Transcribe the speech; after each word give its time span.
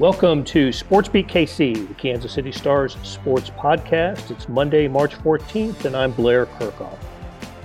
Welcome 0.00 0.44
to 0.44 0.72
Sports 0.72 1.10
Beat 1.10 1.28
KC, 1.28 1.86
the 1.88 1.92
Kansas 1.92 2.32
City 2.32 2.52
Stars 2.52 2.96
sports 3.02 3.50
podcast. 3.50 4.30
It's 4.30 4.48
Monday, 4.48 4.88
March 4.88 5.14
14th, 5.16 5.84
and 5.84 5.94
I'm 5.94 6.12
Blair 6.12 6.46
Kerkhoff. 6.46 6.96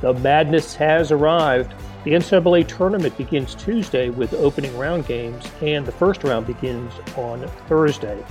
The 0.01 0.15
madness 0.15 0.75
has 0.75 1.13
arrived. 1.13 1.73
The 2.03 2.11
NCAA 2.11 2.67
tournament 2.67 3.17
begins 3.17 3.55
Tuesday 3.55 4.09
with 4.09 4.33
opening 4.33 4.77
round 4.77 5.07
games, 5.07 5.49
and 5.61 5.85
the 5.85 5.93
first 5.93 6.25
round 6.25 6.45
begins 6.45 6.91
on 7.15 7.47
Thursday. 7.69 8.21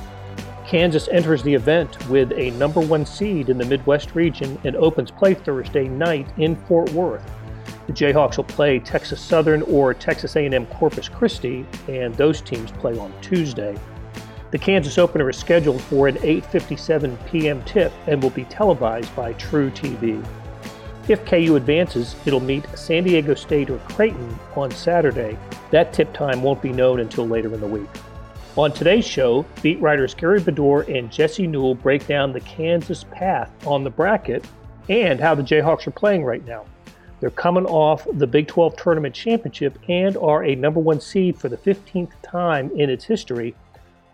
Kansas 0.67 1.09
enters 1.09 1.43
the 1.43 1.55
event 1.55 2.07
with 2.11 2.31
a 2.33 2.51
number 2.59 2.81
one 2.81 3.07
seed 3.07 3.49
in 3.49 3.57
the 3.57 3.65
Midwest 3.65 4.15
region 4.15 4.61
and 4.65 4.77
opens 4.77 5.11
play 5.11 5.33
Thursday 5.33 5.89
night 5.89 6.29
in 6.37 6.57
Fort 6.67 6.93
Worth. 6.93 7.25
The 7.87 7.95
Jayhawks 7.95 8.37
will 8.37 8.45
play 8.45 8.81
Texas 8.81 9.23
Southern 9.23 9.63
or 9.63 9.95
Texas 9.95 10.37
A&M 10.37 10.67
Corpus 10.67 11.09
Christi, 11.09 11.65
and 11.89 12.15
those 12.17 12.43
teams 12.43 12.71
play 12.71 12.99
on 12.99 13.11
Tuesday. 13.23 13.75
The 14.55 14.61
Kansas 14.61 14.99
opener 14.99 15.29
is 15.29 15.37
scheduled 15.37 15.81
for 15.81 16.07
an 16.07 16.15
8:57 16.19 17.27
p.m. 17.27 17.61
tip 17.65 17.93
and 18.07 18.23
will 18.23 18.31
be 18.31 18.45
televised 18.45 19.13
by 19.17 19.33
truTV. 19.33 20.25
If 21.09 21.27
KU 21.27 21.57
advances, 21.57 22.15
it'll 22.25 22.39
meet 22.39 22.65
San 22.79 23.03
Diego 23.03 23.35
State 23.35 23.69
or 23.69 23.79
Creighton 23.79 24.39
on 24.55 24.71
Saturday. 24.71 25.37
That 25.73 25.93
tip 25.93 26.13
time 26.13 26.41
won't 26.41 26.63
be 26.63 26.73
known 26.73 27.01
until 27.01 27.27
later 27.27 27.53
in 27.53 27.61
the 27.61 27.67
week. 27.67 27.89
On 28.55 28.71
today's 28.71 29.05
show, 29.05 29.45
beat 29.61 29.81
writers 29.81 30.15
Gary 30.15 30.39
Bedore 30.41 30.83
and 30.83 31.11
Jesse 31.11 31.49
Newell 31.49 31.75
break 31.75 32.07
down 32.07 32.33
the 32.33 32.39
Kansas 32.43 33.03
path 33.11 33.51
on 33.67 33.83
the 33.83 33.91
bracket 33.91 34.47
and 34.89 35.19
how 35.19 35.35
the 35.35 35.43
Jayhawks 35.43 35.89
are 35.89 35.91
playing 35.91 36.23
right 36.23 36.47
now. 36.47 36.65
They're 37.19 37.31
coming 37.31 37.67
off 37.67 38.07
the 38.13 38.29
Big 38.29 38.47
12 38.47 38.77
Tournament 38.77 39.17
Championship 39.17 39.77
and 39.89 40.17
are 40.19 40.45
a 40.45 40.55
number 40.55 40.79
one 40.79 41.01
seed 41.01 41.37
for 41.37 41.49
the 41.49 41.57
15th 41.57 42.13
time 42.23 42.71
in 42.77 42.89
its 42.89 43.05
history 43.05 43.57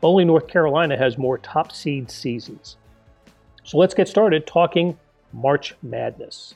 only 0.02 0.24
North 0.24 0.48
Carolina 0.48 0.96
has 0.96 1.18
more 1.18 1.38
top 1.38 1.72
seed 1.72 2.10
seasons. 2.10 2.76
So 3.64 3.78
let's 3.78 3.94
get 3.94 4.08
started 4.08 4.46
talking 4.46 4.98
March 5.32 5.74
Madness. 5.82 6.54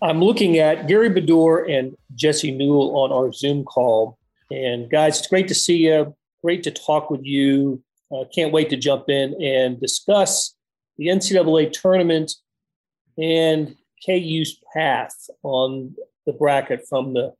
I'm 0.00 0.20
looking 0.20 0.58
at 0.58 0.88
Gary 0.88 1.10
Bedore 1.10 1.70
and 1.70 1.96
Jesse 2.14 2.50
Newell 2.50 2.96
on 2.96 3.12
our 3.12 3.32
Zoom 3.32 3.64
call. 3.64 4.18
And 4.50 4.90
guys, 4.90 5.18
it's 5.18 5.28
great 5.28 5.48
to 5.48 5.54
see 5.54 5.76
you. 5.88 6.14
Great 6.42 6.62
to 6.64 6.70
talk 6.70 7.10
with 7.10 7.24
you. 7.24 7.82
Uh, 8.12 8.24
can't 8.34 8.52
wait 8.52 8.68
to 8.70 8.76
jump 8.76 9.08
in 9.08 9.40
and 9.42 9.80
discuss 9.80 10.54
the 10.98 11.06
NCAA 11.06 11.72
tournament 11.72 12.32
and 13.16 13.76
KU's 14.04 14.58
path 14.74 15.14
on 15.42 15.94
the 16.26 16.32
bracket 16.32 16.86
from 16.88 17.14
the, 17.14 17.32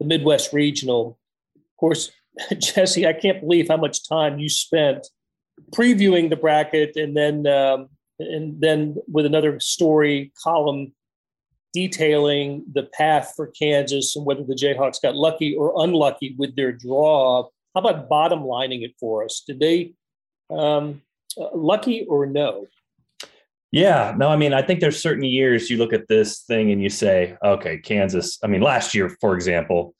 the 0.00 0.06
Midwest 0.06 0.52
Regional. 0.52 1.18
Of 1.54 1.76
course, 1.78 2.10
Jesse, 2.58 3.06
I 3.06 3.12
can't 3.12 3.40
believe 3.40 3.68
how 3.68 3.76
much 3.76 4.08
time 4.08 4.38
you 4.38 4.48
spent 4.48 5.06
previewing 5.72 6.30
the 6.30 6.36
bracket 6.36 6.96
and 6.96 7.16
then 7.16 7.46
um, 7.46 7.88
and 8.18 8.60
then 8.60 8.96
with 9.08 9.26
another 9.26 9.58
story 9.60 10.32
column 10.42 10.92
detailing 11.72 12.64
the 12.72 12.84
path 12.84 13.34
for 13.36 13.48
Kansas 13.48 14.16
and 14.16 14.24
whether 14.24 14.42
the 14.42 14.54
Jayhawks 14.54 15.02
got 15.02 15.14
lucky 15.14 15.54
or 15.54 15.74
unlucky 15.82 16.34
with 16.38 16.56
their 16.56 16.72
draw. 16.72 17.44
How 17.74 17.80
about 17.80 18.08
bottom 18.08 18.44
lining 18.44 18.82
it 18.82 18.94
for 18.98 19.24
us? 19.24 19.42
Did 19.46 19.60
they 19.60 19.92
um, 20.50 21.02
lucky 21.36 22.06
or 22.06 22.24
no? 22.24 22.66
Yeah, 23.72 24.14
no, 24.16 24.28
I 24.30 24.36
mean, 24.36 24.54
I 24.54 24.62
think 24.62 24.80
there's 24.80 25.02
certain 25.02 25.24
years 25.24 25.68
you 25.68 25.76
look 25.76 25.92
at 25.92 26.08
this 26.08 26.40
thing 26.40 26.70
and 26.70 26.82
you 26.82 26.88
say, 26.88 27.36
okay, 27.44 27.76
Kansas. 27.78 28.38
I 28.42 28.46
mean, 28.46 28.62
last 28.62 28.94
year, 28.94 29.14
for 29.20 29.34
example, 29.34 29.94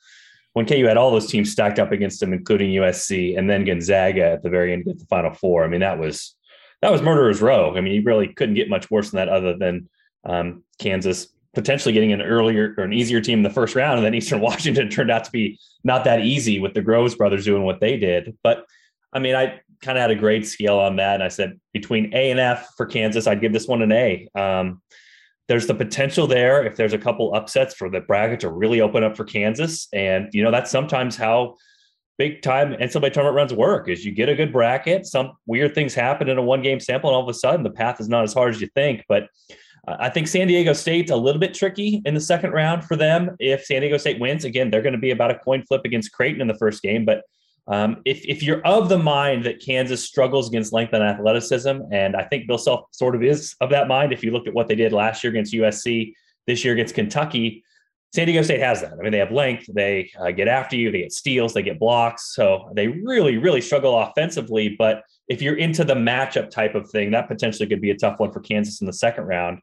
when 0.57 0.65
KU 0.65 0.87
had 0.87 0.97
all 0.97 1.11
those 1.11 1.27
teams 1.27 1.53
stacked 1.53 1.79
up 1.79 1.93
against 1.93 2.19
them, 2.19 2.33
including 2.33 2.71
USC 2.71 3.37
and 3.37 3.49
then 3.49 3.67
Gonzaga 3.67 4.25
at 4.25 4.43
the 4.43 4.49
very 4.49 4.73
end 4.73 4.87
get 4.87 4.99
the 4.99 5.05
Final 5.05 5.35
Four. 5.35 5.65
I 5.65 5.69
mean, 5.69 5.81
that 5.81 5.99
was 5.99 6.35
that 6.81 6.91
was 6.91 7.03
murderer's 7.03 7.43
row. 7.43 7.77
I 7.77 7.83
mean, 7.83 7.93
you 7.93 8.03
really 8.03 8.29
couldn't 8.29 8.55
get 8.55 8.71
much 8.71 8.91
worse 8.91 9.11
than 9.11 9.19
that, 9.19 9.29
other 9.29 9.55
than 9.55 9.91
um, 10.25 10.65
Kansas 10.79 11.29
potentially 11.53 11.93
getting 11.93 12.15
an 12.15 12.23
earlier 12.23 12.75
or 12.79 12.85
an 12.85 12.95
easier 12.95 13.21
team 13.21 13.41
in 13.41 13.43
the 13.43 13.51
first 13.51 13.75
round, 13.75 13.99
and 13.99 14.07
then 14.07 14.15
Eastern 14.15 14.41
Washington 14.49 14.89
turned 14.89 15.11
out 15.11 15.25
to 15.25 15.31
be 15.31 15.59
not 15.85 16.05
that 16.05 16.21
easy 16.21 16.59
with 16.59 16.73
the 16.73 16.81
Groves 16.81 17.15
brothers 17.15 17.45
doing 17.45 17.65
what 17.65 17.81
they 17.81 17.99
did. 17.99 18.39
But 18.43 18.65
I 19.13 19.19
mean, 19.19 19.35
I 19.35 19.61
kind 19.83 19.99
of 19.99 20.01
had 20.01 20.11
a 20.11 20.15
grade 20.15 20.47
scale 20.47 20.79
on 20.79 20.97
that, 20.97 21.17
and 21.17 21.23
I 21.23 21.29
said 21.29 21.61
between 21.75 22.15
A 22.15 22.31
and 22.31 22.41
F 22.41 22.67
for 22.79 22.87
Kansas, 22.87 23.27
I'd 23.27 23.43
give 23.43 23.53
this 23.53 23.69
one 23.69 23.83
an 23.83 23.93
A. 23.93 24.27
Um, 24.35 24.81
there's 25.49 25.67
the 25.67 25.75
potential 25.75 26.27
there 26.27 26.65
if 26.65 26.77
there's 26.77 26.93
a 26.93 26.99
couple 26.99 27.35
upsets 27.35 27.75
for 27.75 27.89
the 27.89 28.01
bracket 28.01 28.41
to 28.41 28.51
really 28.51 28.81
open 28.81 29.05
up 29.05 29.17
for 29.17 29.25
Kansas. 29.25 29.89
And, 29.93 30.29
you 30.33 30.43
know, 30.43 30.51
that's 30.51 30.71
sometimes 30.71 31.17
how 31.17 31.55
big 32.19 32.43
time 32.43 32.73
NCAA 32.73 33.13
tournament 33.13 33.37
runs 33.37 33.53
work 33.53 33.89
is 33.89 34.05
you 34.05 34.13
get 34.13 34.29
a 34.29 34.35
good 34.35 34.53
bracket, 34.53 35.07
some 35.07 35.33
weird 35.47 35.75
things 35.75 35.95
happen 35.95 36.29
in 36.29 36.39
a 36.39 36.43
one 36.43 36.63
game 36.63 36.81
sample, 36.81 37.11
and 37.11 37.15
all 37.17 37.23
of 37.23 37.29
a 37.29 37.35
sudden 37.35 37.63
the 37.63 37.71
path 37.71 38.01
is 38.01 38.09
not 38.09 38.25
as 38.25 38.33
hard 38.33 38.55
as 38.55 38.61
you 38.61 38.69
think. 38.75 39.05
But 39.09 39.29
uh, 39.87 39.97
I 40.01 40.09
think 40.09 40.27
San 40.27 40.49
Diego 40.49 40.73
State's 40.73 41.11
a 41.11 41.17
little 41.17 41.41
bit 41.41 41.55
tricky 41.55 42.03
in 42.05 42.15
the 42.15 42.21
second 42.21 42.53
round 42.53 42.85
for 42.85 42.97
them. 42.97 43.37
If 43.39 43.65
San 43.65 43.83
Diego 43.83 43.99
State 43.99 44.19
wins, 44.19 44.45
again, 44.45 44.71
they're 44.71 44.83
going 44.83 44.95
to 44.95 44.99
be 44.99 45.11
about 45.11 45.31
a 45.31 45.39
coin 45.39 45.63
flip 45.65 45.83
against 45.85 46.13
Creighton 46.13 46.41
in 46.41 46.49
the 46.49 46.59
first 46.59 46.83
game. 46.83 47.05
But 47.05 47.23
um, 47.69 48.03
if, 48.05 48.25
if 48.25 48.43
you're 48.43 48.65
of 48.67 48.89
the 48.89 48.99
mind 48.99 49.45
that 49.45 49.61
Kansas 49.61 50.03
struggles 50.05 50.49
against 50.49 50.73
length 50.73 50.93
and 50.93 51.03
athleticism, 51.03 51.81
and 51.91 52.15
I 52.15 52.23
think 52.25 52.47
Bill 52.47 52.59
Self 52.59 52.87
sort 52.93 53.17
of 53.17 53.23
is 53.23 53.57
of 53.61 53.71
that 53.71 53.89
mind, 53.89 54.13
if 54.13 54.23
you 54.23 54.31
look 54.31 54.47
at 54.47 54.55
what 54.55 54.69
they 54.69 54.77
did 54.77 54.93
last 54.93 55.25
year 55.25 55.33
against 55.33 55.53
USC, 55.53 56.15
this 56.47 56.65
year 56.65 56.75
against 56.75 56.95
Kentucky, 56.95 57.65
San 58.15 58.27
Diego 58.27 58.43
State 58.43 58.61
has 58.61 58.81
that. 58.81 58.93
I 58.93 59.03
mean, 59.03 59.13
they 59.13 59.19
have 59.19 59.33
length, 59.33 59.67
they 59.73 60.11
uh, 60.19 60.31
get 60.31 60.49
after 60.49 60.77
you, 60.77 60.91
they 60.91 61.03
get 61.03 61.13
steals, 61.13 61.53
they 61.53 61.63
get 61.63 61.79
blocks. 61.79 62.35
So 62.35 62.71
they 62.75 62.89
really, 62.89 63.37
really 63.37 63.61
struggle 63.61 63.99
offensively. 63.99 64.75
But 64.79 65.03
if 65.29 65.43
you're 65.43 65.57
into 65.57 65.85
the 65.85 65.95
matchup 65.95 66.51
type 66.51 66.75
of 66.75 66.89
thing, 66.89 67.11
that 67.11 67.29
potentially 67.29 67.69
could 67.69 67.81
be 67.81 67.91
a 67.91 67.97
tough 67.97 68.21
one 68.21 68.33
for 68.33 68.41
Kansas 68.41 68.81
in 68.81 68.87
the 68.87 68.93
second 68.93 69.25
round. 69.25 69.59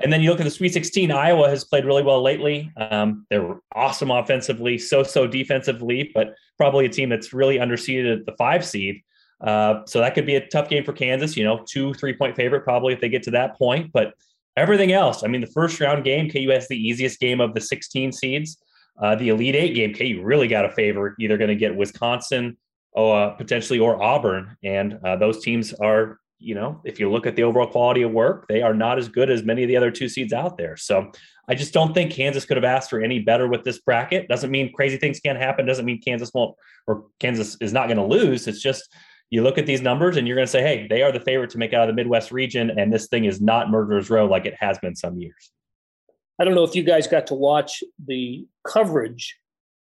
And 0.00 0.12
then 0.12 0.20
you 0.20 0.30
look 0.30 0.40
at 0.40 0.44
the 0.44 0.50
Sweet 0.50 0.72
16. 0.72 1.10
Iowa 1.10 1.48
has 1.48 1.64
played 1.64 1.84
really 1.84 2.02
well 2.02 2.22
lately. 2.22 2.72
Um, 2.76 3.26
they're 3.30 3.56
awesome 3.74 4.10
offensively, 4.10 4.76
so-so 4.78 5.26
defensively, 5.26 6.10
but 6.14 6.34
probably 6.58 6.86
a 6.86 6.88
team 6.88 7.08
that's 7.08 7.32
really 7.32 7.58
underseeded 7.58 8.20
at 8.20 8.26
the 8.26 8.34
five 8.36 8.64
seed. 8.64 9.02
Uh, 9.40 9.84
so 9.86 10.00
that 10.00 10.14
could 10.14 10.26
be 10.26 10.36
a 10.36 10.46
tough 10.48 10.68
game 10.68 10.84
for 10.84 10.92
Kansas. 10.92 11.36
You 11.36 11.44
know, 11.44 11.64
two 11.68 11.94
three-point 11.94 12.36
favorite 12.36 12.62
probably 12.62 12.92
if 12.92 13.00
they 13.00 13.08
get 13.08 13.22
to 13.24 13.30
that 13.32 13.56
point. 13.56 13.92
But 13.92 14.14
everything 14.56 14.92
else, 14.92 15.22
I 15.22 15.28
mean, 15.28 15.40
the 15.40 15.48
first 15.48 15.80
round 15.80 16.04
game, 16.04 16.28
KU 16.30 16.48
has 16.50 16.68
the 16.68 16.76
easiest 16.76 17.20
game 17.20 17.40
of 17.40 17.54
the 17.54 17.60
16 17.60 18.12
seeds. 18.12 18.58
Uh, 19.00 19.16
the 19.16 19.28
Elite 19.28 19.56
Eight 19.56 19.74
game, 19.74 19.92
KU 19.92 20.22
really 20.22 20.48
got 20.48 20.64
a 20.64 20.70
favor. 20.70 21.14
Either 21.18 21.36
going 21.36 21.48
to 21.48 21.56
get 21.56 21.74
Wisconsin, 21.74 22.56
or 22.92 23.20
uh, 23.20 23.30
potentially, 23.30 23.78
or 23.78 24.00
Auburn, 24.02 24.56
and 24.62 24.98
uh, 25.04 25.16
those 25.16 25.42
teams 25.42 25.72
are 25.74 26.20
you 26.44 26.54
know, 26.54 26.80
if 26.84 27.00
you 27.00 27.10
look 27.10 27.26
at 27.26 27.36
the 27.36 27.42
overall 27.42 27.66
quality 27.66 28.02
of 28.02 28.12
work, 28.12 28.46
they 28.48 28.62
are 28.62 28.74
not 28.74 28.98
as 28.98 29.08
good 29.08 29.30
as 29.30 29.42
many 29.42 29.62
of 29.62 29.68
the 29.68 29.76
other 29.76 29.90
two 29.90 30.08
seeds 30.08 30.32
out 30.32 30.58
there. 30.58 30.76
So 30.76 31.10
I 31.48 31.54
just 31.54 31.72
don't 31.72 31.94
think 31.94 32.12
Kansas 32.12 32.44
could 32.44 32.56
have 32.56 32.64
asked 32.64 32.90
for 32.90 33.00
any 33.00 33.18
better 33.18 33.48
with 33.48 33.64
this 33.64 33.78
bracket. 33.78 34.28
Doesn't 34.28 34.50
mean 34.50 34.72
crazy 34.72 34.96
things 34.96 35.20
can't 35.20 35.38
happen. 35.38 35.66
Doesn't 35.66 35.84
mean 35.84 36.00
Kansas 36.00 36.30
won't 36.34 36.56
or 36.86 37.06
Kansas 37.20 37.56
is 37.60 37.72
not 37.72 37.86
going 37.86 37.96
to 37.96 38.04
lose. 38.04 38.46
It's 38.46 38.60
just 38.60 38.94
you 39.30 39.42
look 39.42 39.58
at 39.58 39.66
these 39.66 39.80
numbers 39.80 40.16
and 40.16 40.28
you're 40.28 40.36
going 40.36 40.46
to 40.46 40.50
say, 40.50 40.62
hey, 40.62 40.86
they 40.88 41.02
are 41.02 41.10
the 41.10 41.20
favorite 41.20 41.50
to 41.50 41.58
make 41.58 41.72
out 41.72 41.88
of 41.88 41.88
the 41.88 41.94
Midwest 41.94 42.30
region, 42.30 42.70
and 42.70 42.92
this 42.92 43.08
thing 43.08 43.24
is 43.24 43.40
not 43.40 43.70
murderer's 43.70 44.10
row 44.10 44.26
like 44.26 44.46
it 44.46 44.54
has 44.60 44.78
been 44.78 44.94
some 44.94 45.18
years. 45.18 45.50
I 46.38 46.44
don't 46.44 46.54
know 46.54 46.64
if 46.64 46.74
you 46.74 46.82
guys 46.82 47.06
got 47.06 47.26
to 47.28 47.34
watch 47.34 47.82
the 48.06 48.46
coverage 48.66 49.36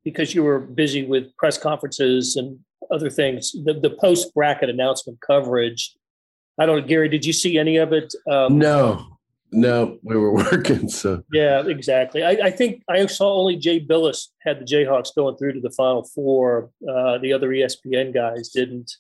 because 0.05 0.35
you 0.35 0.43
were 0.43 0.59
busy 0.59 1.05
with 1.05 1.37
press 1.37 1.59
conferences 1.59 2.37
and 2.37 2.59
other 2.91 3.11
things. 3.11 3.53
The, 3.53 3.75
the 3.75 3.97
post 4.01 4.33
bracket 4.35 4.69
announcement 4.69 5.21
coverage 5.21 5.95
I 6.59 6.67
don't 6.67 6.81
know, 6.81 6.87
Gary, 6.87 7.09
did 7.09 7.25
you 7.25 7.33
see 7.33 7.59
any 7.59 7.77
of 7.77 7.93
it? 7.93 8.15
Um, 8.31 8.59
no, 8.59 9.19
no, 9.53 9.99
we 10.03 10.17
were 10.17 10.33
working. 10.53 10.89
So 10.89 11.23
yeah, 11.33 11.63
exactly. 11.67 12.23
I, 12.25 12.31
I, 12.31 12.51
think 12.51 12.83
I 12.89 13.05
saw 13.07 13.35
only 13.35 13.57
Jay 13.57 13.81
Bilas 13.81 14.29
had 14.41 14.61
the 14.61 14.65
Jayhawks 14.65 15.15
going 15.15 15.37
through 15.37 15.53
to 15.55 15.61
the 15.61 15.71
Final 15.71 16.05
Four. 16.05 16.71
Uh, 16.89 17.19
the 17.19 17.33
other 17.33 17.51
ESPN 17.51 18.13
guys 18.13 18.49
didn't, 18.49 18.93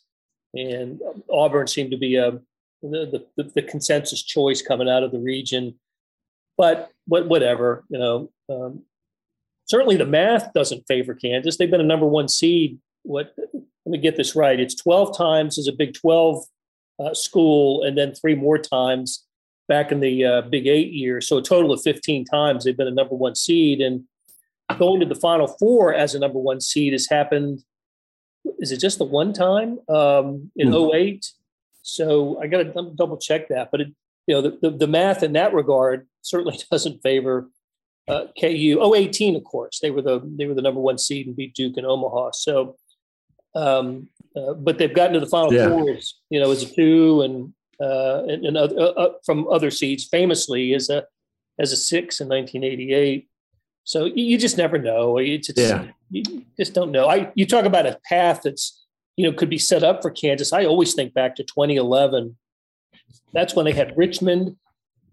and 0.54 1.00
Auburn 1.30 1.66
seemed 1.66 1.90
to 1.90 1.98
be 1.98 2.16
a 2.16 2.28
um, 2.28 2.40
the, 2.82 3.24
the, 3.36 3.44
the 3.54 3.62
consensus 3.62 4.22
choice 4.22 4.60
coming 4.60 4.88
out 4.88 5.04
of 5.04 5.12
the 5.12 5.20
region. 5.20 5.78
But 6.58 6.90
what, 7.06 7.28
whatever, 7.28 7.84
you 7.88 7.98
know. 7.98 8.30
Um, 8.50 8.82
certainly, 9.66 9.96
the 9.96 10.04
math 10.04 10.52
doesn't 10.52 10.86
favor 10.86 11.14
Kansas. 11.14 11.56
They've 11.56 11.70
been 11.70 11.80
a 11.80 11.84
number 11.84 12.06
one 12.06 12.28
seed. 12.28 12.78
What? 13.04 13.34
Let 13.36 13.90
me 13.90 13.98
get 13.98 14.16
this 14.16 14.36
right. 14.36 14.60
It's 14.60 14.74
twelve 14.74 15.16
times 15.16 15.58
as 15.58 15.66
a 15.66 15.72
Big 15.72 15.94
Twelve 15.94 16.44
uh, 16.98 17.14
school, 17.14 17.82
and 17.82 17.96
then 17.96 18.14
three 18.14 18.34
more 18.34 18.58
times 18.58 19.24
back 19.68 19.92
in 19.92 20.00
the 20.00 20.24
uh, 20.24 20.42
Big 20.42 20.66
Eight 20.66 20.92
years. 20.92 21.28
So 21.28 21.38
a 21.38 21.42
total 21.42 21.72
of 21.72 21.82
15 21.82 22.24
times 22.24 22.64
they've 22.64 22.76
been 22.76 22.88
a 22.88 22.90
number 22.90 23.14
one 23.14 23.34
seed. 23.34 23.80
And 23.80 24.04
going 24.78 25.00
to 25.00 25.06
the 25.06 25.14
Final 25.14 25.46
Four 25.46 25.94
as 25.94 26.14
a 26.14 26.18
number 26.18 26.38
one 26.38 26.60
seed 26.60 26.92
has 26.92 27.08
happened. 27.08 27.62
Is 28.58 28.72
it 28.72 28.80
just 28.80 28.98
the 28.98 29.04
one 29.04 29.32
time 29.32 29.78
um, 29.88 30.50
in 30.56 30.70
mm-hmm. 30.70 30.94
08? 30.94 31.26
So 31.82 32.40
I 32.40 32.46
got 32.46 32.58
to 32.58 32.92
double 32.94 33.16
check 33.16 33.48
that. 33.48 33.70
But 33.70 33.82
it, 33.82 33.88
you 34.26 34.34
know, 34.34 34.42
the, 34.42 34.58
the, 34.62 34.70
the, 34.70 34.86
math 34.86 35.22
in 35.22 35.32
that 35.32 35.52
regard 35.52 36.06
certainly 36.22 36.58
doesn't 36.70 37.02
favor 37.02 37.48
uh, 38.08 38.26
KU. 38.40 38.92
018, 38.94 39.36
of 39.36 39.44
course, 39.44 39.80
they 39.80 39.90
were 39.90 40.02
the 40.02 40.20
they 40.36 40.46
were 40.46 40.54
the 40.54 40.62
number 40.62 40.80
one 40.80 40.98
seed 40.98 41.26
and 41.26 41.36
beat 41.36 41.54
Duke 41.54 41.76
and 41.76 41.86
Omaha. 41.86 42.32
So 42.32 42.76
um, 43.54 44.08
uh, 44.36 44.54
but 44.54 44.78
they've 44.78 44.94
gotten 44.94 45.14
to 45.14 45.20
the 45.20 45.26
final 45.26 45.52
Yeah. 45.52 45.68
four, 45.68 45.90
as, 45.90 46.14
you 46.30 46.40
know, 46.40 46.50
as 46.50 46.62
a 46.62 46.66
two 46.74 47.22
and 47.22 47.52
uh, 47.80 48.22
and, 48.28 48.44
and 48.46 48.56
other, 48.56 48.78
uh, 48.78 48.84
uh, 48.92 49.12
from 49.26 49.48
other 49.48 49.70
seeds, 49.70 50.04
famously 50.04 50.74
as 50.74 50.88
a 50.88 51.04
as 51.58 51.72
a 51.72 51.76
six 51.76 52.20
in 52.20 52.28
1988. 52.28 53.28
So 53.84 54.04
you, 54.04 54.24
you 54.24 54.38
just 54.38 54.56
never 54.56 54.78
know. 54.78 55.18
It's, 55.18 55.48
it's 55.48 55.58
Yeah. 55.60 55.88
you 56.10 56.22
just 56.58 56.74
don't 56.74 56.92
know. 56.92 57.08
I 57.08 57.32
you 57.34 57.44
talk 57.46 57.64
about 57.64 57.86
a 57.86 57.98
path 58.08 58.42
that's 58.44 58.84
you 59.16 59.28
know 59.28 59.36
could 59.36 59.50
be 59.50 59.58
set 59.58 59.82
up 59.82 60.00
for 60.02 60.10
Kansas. 60.10 60.52
I 60.52 60.64
always 60.64 60.94
think 60.94 61.12
back 61.14 61.34
to 61.36 61.42
2011. 61.44 62.36
That's 63.32 63.54
when 63.54 63.64
they 63.64 63.72
had 63.72 63.96
Richmond 63.96 64.56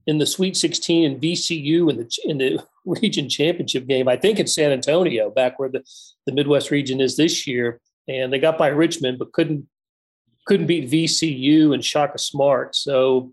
in 0.07 0.18
the 0.18 0.25
Sweet 0.25 0.56
16 0.57 1.06
and 1.12 1.21
VCU 1.21 1.89
in 1.89 1.98
the 1.98 2.18
in 2.25 2.38
the 2.38 2.63
region 2.86 3.30
championship 3.30 3.88
game. 3.88 4.07
I 4.07 4.16
think 4.18 4.39
in 4.39 4.48
San 4.48 4.71
Antonio, 4.71 5.30
back 5.30 5.60
where 5.60 5.69
the 5.69 5.83
the 6.25 6.31
Midwest 6.33 6.71
region 6.71 7.01
is 7.01 7.16
this 7.18 7.48
year, 7.48 7.80
and 8.09 8.33
they 8.33 8.39
got 8.39 8.57
by 8.57 8.67
Richmond 8.67 9.19
but 9.19 9.31
couldn't 9.31 9.67
couldn't 10.45 10.67
beat 10.67 10.89
VCU 10.89 11.73
and 11.73 11.85
Shaka 11.85 12.17
Smart. 12.17 12.75
So 12.75 13.31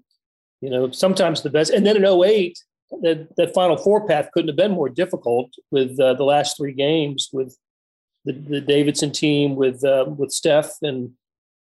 you 0.60 0.70
know 0.70 0.90
sometimes 0.90 1.42
the 1.42 1.50
best. 1.50 1.72
And 1.72 1.84
then 1.84 1.96
in 1.96 2.04
08, 2.04 2.58
that 3.02 3.28
that 3.36 3.54
Final 3.54 3.76
Four 3.76 4.06
path 4.06 4.30
couldn't 4.32 4.48
have 4.48 4.56
been 4.56 4.72
more 4.72 4.88
difficult 4.88 5.50
with 5.70 5.98
uh, 5.98 6.14
the 6.14 6.24
last 6.24 6.56
three 6.56 6.72
games 6.72 7.30
with 7.32 7.56
the, 8.24 8.32
the 8.32 8.60
Davidson 8.60 9.12
team 9.12 9.56
with 9.56 9.82
uh, 9.84 10.04
with 10.06 10.30
Steph 10.30 10.72
and 10.82 11.12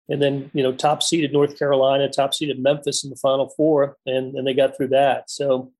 and 0.09 0.21
then 0.21 0.51
you 0.55 0.63
know 0.63 0.73
top 0.73 1.03
seeded 1.03 1.33
North 1.33 1.59
Carolina, 1.59 2.09
top 2.09 2.33
seeded 2.33 2.59
Memphis 2.59 3.05
in 3.05 3.11
the 3.11 3.17
Final 3.17 3.51
Four, 3.51 3.97
and 4.07 4.35
and 4.35 4.47
they 4.47 4.55
got 4.55 4.77
through 4.77 4.89
that. 4.89 5.31
So 5.31 5.73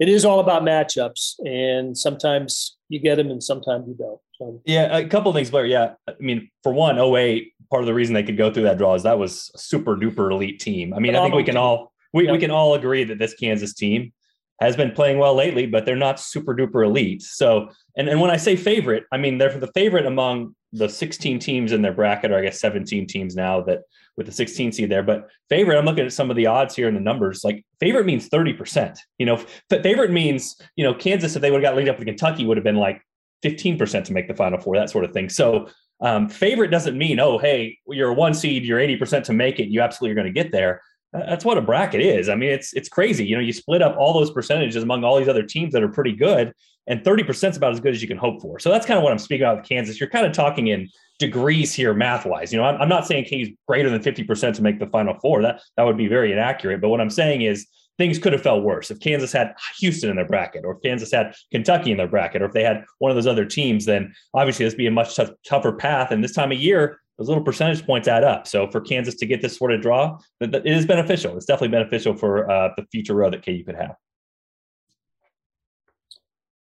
it 0.00 0.08
is 0.08 0.24
all 0.24 0.40
about 0.40 0.62
matchups, 0.62 1.34
and 1.44 1.96
sometimes 1.96 2.76
you 2.88 2.98
get 2.98 3.16
them, 3.16 3.30
and 3.30 3.42
sometimes 3.42 3.86
you 3.86 3.94
don't. 3.94 4.18
So 4.38 4.60
Yeah, 4.64 4.96
a 4.96 5.06
couple 5.06 5.30
of 5.30 5.34
things, 5.36 5.50
Blair. 5.50 5.66
Yeah, 5.66 5.92
I 6.08 6.14
mean, 6.18 6.50
for 6.62 6.72
one, 6.72 6.98
08, 6.98 7.52
part 7.70 7.82
of 7.82 7.86
the 7.86 7.94
reason 7.94 8.14
they 8.14 8.22
could 8.22 8.38
go 8.38 8.52
through 8.52 8.64
that 8.64 8.78
draw 8.78 8.94
is 8.94 9.02
that 9.04 9.18
was 9.18 9.50
a 9.54 9.58
super 9.58 9.94
duper 9.96 10.32
elite 10.32 10.58
team. 10.58 10.94
I 10.94 10.98
mean, 10.98 11.14
I 11.14 11.22
think 11.22 11.34
we 11.34 11.44
can 11.44 11.56
all 11.56 11.92
we, 12.12 12.26
Yeah. 12.26 12.32
we 12.32 12.38
can 12.38 12.50
all 12.50 12.74
agree 12.74 13.04
that 13.04 13.18
this 13.18 13.34
Kansas 13.34 13.74
team 13.74 14.12
has 14.60 14.76
been 14.76 14.90
playing 14.90 15.18
well 15.18 15.34
lately, 15.34 15.66
but 15.66 15.86
they're 15.86 15.94
not 15.96 16.18
super 16.18 16.54
duper 16.54 16.84
elite. 16.84 17.22
So, 17.22 17.68
and 17.96 18.08
and 18.08 18.20
when 18.20 18.30
I 18.30 18.36
say 18.38 18.56
favorite, 18.56 19.04
I 19.12 19.18
mean 19.18 19.38
they're 19.38 19.56
the 19.56 19.70
favorite 19.72 20.06
among 20.06 20.56
the 20.72 20.88
16 20.88 21.38
teams 21.38 21.72
in 21.72 21.82
their 21.82 21.92
bracket, 21.92 22.30
or 22.30 22.38
I 22.38 22.42
guess 22.42 22.60
17 22.60 23.06
teams 23.06 23.36
now 23.36 23.60
that 23.62 23.80
with 24.20 24.26
the 24.26 24.32
16 24.32 24.72
seed 24.72 24.90
there. 24.90 25.02
But 25.02 25.30
favorite, 25.48 25.78
I'm 25.78 25.86
looking 25.86 26.04
at 26.04 26.12
some 26.12 26.28
of 26.28 26.36
the 26.36 26.46
odds 26.46 26.76
here 26.76 26.88
in 26.88 26.94
the 26.94 27.00
numbers. 27.00 27.42
Like 27.42 27.64
favorite 27.80 28.04
means 28.04 28.28
30%. 28.28 28.98
You 29.18 29.24
know, 29.24 29.42
favorite 29.70 30.10
means 30.10 30.60
you 30.76 30.84
know 30.84 30.92
Kansas 30.92 31.34
if 31.34 31.40
they 31.40 31.50
would 31.50 31.62
have 31.62 31.70
got 31.70 31.76
linked 31.76 31.90
up 31.90 31.98
with 31.98 32.06
Kentucky 32.06 32.44
would 32.44 32.58
have 32.58 32.64
been 32.64 32.76
like 32.76 33.00
15% 33.42 34.04
to 34.04 34.12
make 34.12 34.28
the 34.28 34.34
final 34.34 34.60
four, 34.60 34.76
that 34.76 34.90
sort 34.90 35.06
of 35.06 35.12
thing. 35.12 35.30
So 35.30 35.70
um, 36.02 36.28
favorite 36.28 36.70
doesn't 36.70 36.98
mean, 36.98 37.18
oh, 37.18 37.38
hey, 37.38 37.78
you're 37.88 38.10
a 38.10 38.14
one 38.14 38.34
seed, 38.34 38.64
you're 38.64 38.78
80% 38.78 39.24
to 39.24 39.32
make 39.32 39.58
it, 39.58 39.68
you 39.68 39.80
absolutely 39.80 40.12
are 40.12 40.22
going 40.22 40.34
to 40.34 40.42
get 40.42 40.52
there. 40.52 40.82
That's 41.12 41.44
what 41.44 41.56
a 41.56 41.62
bracket 41.62 42.02
is. 42.02 42.28
I 42.28 42.36
mean, 42.36 42.50
it's 42.50 42.72
it's 42.72 42.88
crazy. 42.88 43.26
You 43.26 43.36
know, 43.36 43.42
you 43.42 43.52
split 43.52 43.82
up 43.82 43.96
all 43.96 44.12
those 44.12 44.30
percentages 44.30 44.82
among 44.82 45.02
all 45.02 45.18
these 45.18 45.28
other 45.28 45.42
teams 45.42 45.72
that 45.72 45.82
are 45.82 45.88
pretty 45.88 46.12
good, 46.12 46.52
and 46.86 47.02
30% 47.02 47.50
is 47.50 47.56
about 47.56 47.72
as 47.72 47.80
good 47.80 47.94
as 47.94 48.02
you 48.02 48.08
can 48.08 48.16
hope 48.16 48.40
for. 48.40 48.58
So 48.58 48.70
that's 48.70 48.86
kind 48.86 48.98
of 48.98 49.04
what 49.04 49.12
I'm 49.12 49.18
speaking 49.18 49.44
about 49.44 49.58
with 49.58 49.68
Kansas. 49.68 50.00
You're 50.00 50.10
kind 50.10 50.26
of 50.26 50.32
talking 50.32 50.68
in 50.68 50.88
degrees 51.18 51.72
here, 51.72 51.94
math 51.94 52.26
wise. 52.26 52.52
You 52.52 52.58
know, 52.58 52.64
I'm, 52.64 52.80
I'm 52.80 52.88
not 52.88 53.06
saying 53.06 53.26
KU's 53.26 53.48
greater 53.68 53.90
than 53.90 54.02
50% 54.02 54.54
to 54.54 54.62
make 54.62 54.80
the 54.80 54.86
final 54.86 55.14
four. 55.20 55.42
That 55.42 55.60
that 55.76 55.84
would 55.84 55.96
be 55.96 56.08
very 56.08 56.32
inaccurate. 56.32 56.80
But 56.80 56.88
what 56.88 57.00
I'm 57.00 57.10
saying 57.10 57.42
is 57.42 57.66
things 57.98 58.18
could 58.18 58.32
have 58.32 58.42
felt 58.42 58.64
worse 58.64 58.90
if 58.90 58.98
Kansas 58.98 59.30
had 59.30 59.54
Houston 59.78 60.08
in 60.10 60.16
their 60.16 60.26
bracket, 60.26 60.64
or 60.64 60.72
if 60.72 60.82
Kansas 60.82 61.12
had 61.12 61.34
Kentucky 61.52 61.92
in 61.92 61.98
their 61.98 62.08
bracket, 62.08 62.42
or 62.42 62.46
if 62.46 62.52
they 62.52 62.64
had 62.64 62.84
one 62.98 63.10
of 63.10 63.14
those 63.14 63.26
other 63.26 63.44
teams. 63.44 63.84
Then 63.84 64.12
obviously 64.34 64.64
this 64.64 64.72
would 64.72 64.78
be 64.78 64.86
a 64.86 64.90
much 64.90 65.14
tough, 65.14 65.30
tougher 65.46 65.72
path. 65.72 66.10
And 66.10 66.24
this 66.24 66.32
time 66.32 66.50
of 66.50 66.58
year, 66.58 66.98
those 67.18 67.28
little 67.28 67.44
percentage 67.44 67.84
points 67.84 68.08
add 68.08 68.24
up. 68.24 68.46
So 68.46 68.70
for 68.70 68.80
Kansas 68.80 69.14
to 69.16 69.26
get 69.26 69.42
this 69.42 69.58
sort 69.58 69.72
of 69.72 69.82
draw, 69.82 70.18
it 70.40 70.66
is 70.66 70.86
beneficial. 70.86 71.36
It's 71.36 71.44
definitely 71.44 71.76
beneficial 71.76 72.16
for 72.16 72.50
uh, 72.50 72.70
the 72.78 72.86
future 72.90 73.14
row 73.14 73.30
that 73.30 73.44
KU 73.44 73.62
could 73.62 73.76
have. 73.76 73.94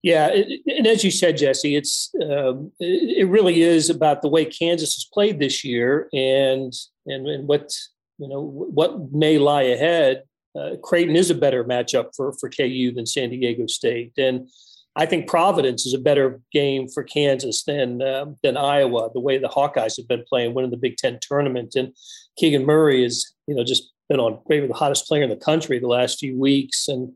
Yeah, 0.03 0.31
and 0.67 0.87
as 0.87 1.03
you 1.03 1.11
said, 1.11 1.39
Jesse, 1.39 1.75
it's 1.75 2.11
um, 2.23 2.71
it, 2.79 3.29
really 3.29 3.63
is 3.63 3.91
about 3.91 4.23
the 4.23 4.29
way 4.29 4.45
Kansas 4.45 4.95
has 4.95 5.09
played 5.13 5.41
this 5.41 5.65
year, 5.65 6.09
and 6.13 6.73
and, 7.07 7.27
and 7.27 7.49
what 7.49 7.73
you 8.19 8.29
know 8.29 8.41
what 8.41 9.13
may 9.13 9.39
lie 9.39 9.63
ahead. 9.63 10.23
Uh, 10.59 10.77
Creighton 10.83 11.17
is 11.17 11.31
a 11.31 11.35
better 11.35 11.65
matchup 11.65 12.11
for 12.17 12.33
for 12.41 12.49
KU 12.49 12.93
than 12.95 13.07
San 13.07 13.31
Diego 13.31 13.67
State, 13.67 14.13
and 14.17 14.49
I 14.95 15.07
think 15.07 15.29
Providence 15.29 15.85
is 15.85 15.95
a 15.95 15.99
better 15.99 16.41
game 16.53 16.89
for 16.89 17.03
Kansas 17.03 17.65
than 17.65 18.01
um, 18.01 18.37
than 18.43 18.57
Iowa. 18.57 19.11
The 19.13 19.21
way 19.21 19.39
the 19.39 19.49
Hawkeyes 19.49 19.97
have 19.97 20.07
been 20.09 20.25
playing, 20.29 20.55
winning 20.55 20.71
the 20.71 20.77
Big 20.77 20.97
Ten 20.97 21.19
tournament, 21.21 21.75
and 21.75 21.93
Keegan 22.37 22.65
Murray 22.65 23.05
is 23.05 23.35
you 23.49 23.55
know 23.55 23.65
just 23.65 23.93
been 24.09 24.21
on 24.21 24.41
maybe 24.49 24.69
the 24.69 24.75
hottest 24.75 25.07
player 25.07 25.23
in 25.23 25.31
the 25.31 25.37
country 25.37 25.79
the 25.79 25.89
last 25.89 26.19
few 26.21 26.39
weeks, 26.39 26.87
and 26.87 27.13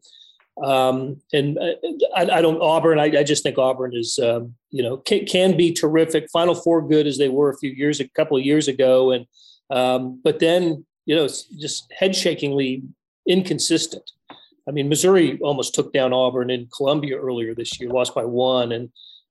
um, 0.62 1.20
and 1.32 1.58
uh, 1.58 1.74
I, 2.14 2.38
I 2.38 2.42
don't 2.42 2.60
Auburn. 2.60 2.98
I, 2.98 3.04
I 3.04 3.22
just 3.22 3.42
think 3.42 3.58
Auburn 3.58 3.92
is, 3.94 4.18
um, 4.18 4.54
you 4.70 4.82
know, 4.82 4.98
can, 4.98 5.24
can 5.24 5.56
be 5.56 5.72
terrific. 5.72 6.28
Final 6.30 6.54
four 6.54 6.86
good 6.86 7.06
as 7.06 7.18
they 7.18 7.28
were 7.28 7.50
a 7.50 7.58
few 7.58 7.70
years, 7.70 8.00
a 8.00 8.08
couple 8.08 8.36
of 8.36 8.44
years 8.44 8.68
ago, 8.68 9.12
and 9.12 9.26
um, 9.70 10.20
but 10.22 10.40
then 10.40 10.84
you 11.06 11.16
know, 11.16 11.26
just 11.26 11.92
head 11.92 12.14
shakingly 12.14 12.82
inconsistent. 13.26 14.08
I 14.68 14.70
mean, 14.70 14.88
Missouri 14.88 15.38
almost 15.40 15.74
took 15.74 15.92
down 15.92 16.12
Auburn 16.12 16.50
in 16.50 16.68
Columbia 16.76 17.18
earlier 17.18 17.54
this 17.54 17.80
year, 17.80 17.90
lost 17.90 18.14
by 18.14 18.24
one, 18.24 18.72
and 18.72 18.90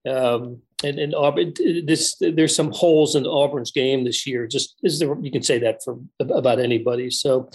um, 0.09 0.61
and 0.83 0.97
and 0.97 1.13
Auburn. 1.13 1.53
This 1.85 2.15
there's 2.19 2.55
some 2.55 2.71
holes 2.71 3.15
in 3.15 3.25
Auburn's 3.25 3.71
game 3.71 4.03
this 4.03 4.25
year. 4.25 4.47
Just 4.47 4.75
is 4.81 4.99
there? 4.99 5.15
You 5.21 5.31
can 5.31 5.43
say 5.43 5.59
that 5.59 5.83
for 5.83 5.99
about 6.19 6.59
anybody. 6.59 7.11
So. 7.11 7.49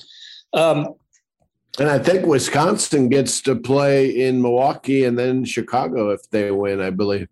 Um, 0.52 0.94
And 1.78 1.90
I 1.90 1.98
think 1.98 2.26
Wisconsin 2.26 3.08
gets 3.08 3.40
to 3.42 3.54
play 3.54 4.08
in 4.08 4.40
Milwaukee 4.40 5.04
and 5.04 5.18
then 5.18 5.44
Chicago 5.44 6.10
if 6.10 6.28
they 6.30 6.50
win, 6.50 6.80
I 6.80 6.90
believe. 6.90 7.28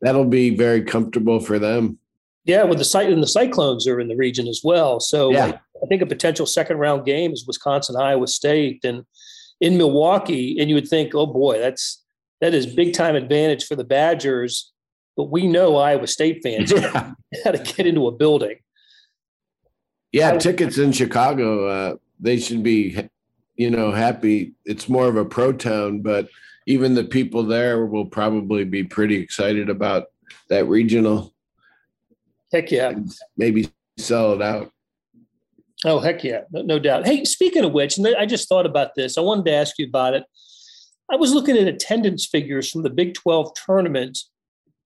That'll 0.00 0.24
be 0.24 0.56
very 0.56 0.82
comfortable 0.82 1.40
for 1.40 1.58
them. 1.58 1.98
Yeah, 2.44 2.64
with 2.64 2.78
the 2.78 2.84
site 2.84 3.10
and 3.10 3.22
the 3.22 3.26
Cyclones 3.28 3.86
are 3.86 4.00
in 4.00 4.08
the 4.08 4.16
region 4.16 4.48
as 4.48 4.60
well. 4.64 5.00
So 5.00 5.30
Yeah. 5.32 5.58
I 5.82 5.86
think 5.86 6.02
a 6.02 6.06
potential 6.06 6.46
second 6.46 6.78
round 6.78 7.04
game 7.04 7.32
is 7.32 7.46
Wisconsin, 7.46 7.96
Iowa 7.96 8.26
State, 8.26 8.84
and 8.84 9.04
in 9.60 9.76
Milwaukee. 9.78 10.58
And 10.58 10.68
you 10.68 10.74
would 10.74 10.88
think, 10.88 11.14
oh 11.14 11.26
boy, 11.26 11.58
that's 11.58 12.02
that 12.40 12.54
is 12.54 12.66
big 12.66 12.92
time 12.92 13.14
advantage 13.14 13.64
for 13.66 13.76
the 13.76 13.84
Badgers. 13.84 14.72
But 15.16 15.30
we 15.30 15.46
know 15.46 15.76
Iowa 15.76 16.06
State 16.06 16.40
fans 16.42 16.70
Yeah. 16.76 17.12
got 17.44 17.52
to 17.52 17.58
get 17.58 17.86
into 17.86 18.06
a 18.08 18.12
building. 18.12 18.56
Yeah, 20.12 20.38
tickets 20.38 20.78
in 20.78 20.92
Chicago, 20.92 21.66
uh, 21.68 21.94
they 22.20 22.38
should 22.38 22.62
be, 22.62 23.08
you 23.56 23.70
know, 23.70 23.92
happy. 23.92 24.54
It's 24.64 24.88
more 24.88 25.06
of 25.06 25.16
a 25.16 25.24
pro 25.24 25.52
town, 25.52 26.00
but 26.00 26.28
even 26.66 26.94
the 26.94 27.04
people 27.04 27.42
there 27.42 27.86
will 27.86 28.06
probably 28.06 28.64
be 28.64 28.84
pretty 28.84 29.16
excited 29.16 29.68
about 29.68 30.06
that 30.48 30.66
regional. 30.66 31.34
Heck 32.52 32.70
yeah. 32.70 32.94
Maybe 33.36 33.70
sell 33.98 34.32
it 34.32 34.42
out. 34.42 34.70
Oh, 35.84 35.98
heck 35.98 36.24
yeah. 36.24 36.42
No, 36.50 36.62
no 36.62 36.78
doubt. 36.78 37.06
Hey, 37.06 37.24
speaking 37.24 37.64
of 37.64 37.72
which, 37.72 37.98
and 37.98 38.06
I 38.16 38.26
just 38.26 38.48
thought 38.48 38.66
about 38.66 38.94
this. 38.94 39.18
I 39.18 39.20
wanted 39.20 39.44
to 39.46 39.52
ask 39.52 39.78
you 39.78 39.86
about 39.86 40.14
it. 40.14 40.24
I 41.12 41.16
was 41.16 41.34
looking 41.34 41.56
at 41.56 41.68
attendance 41.68 42.26
figures 42.26 42.70
from 42.70 42.82
the 42.82 42.90
Big 42.90 43.14
12 43.14 43.52
tournament, 43.66 44.18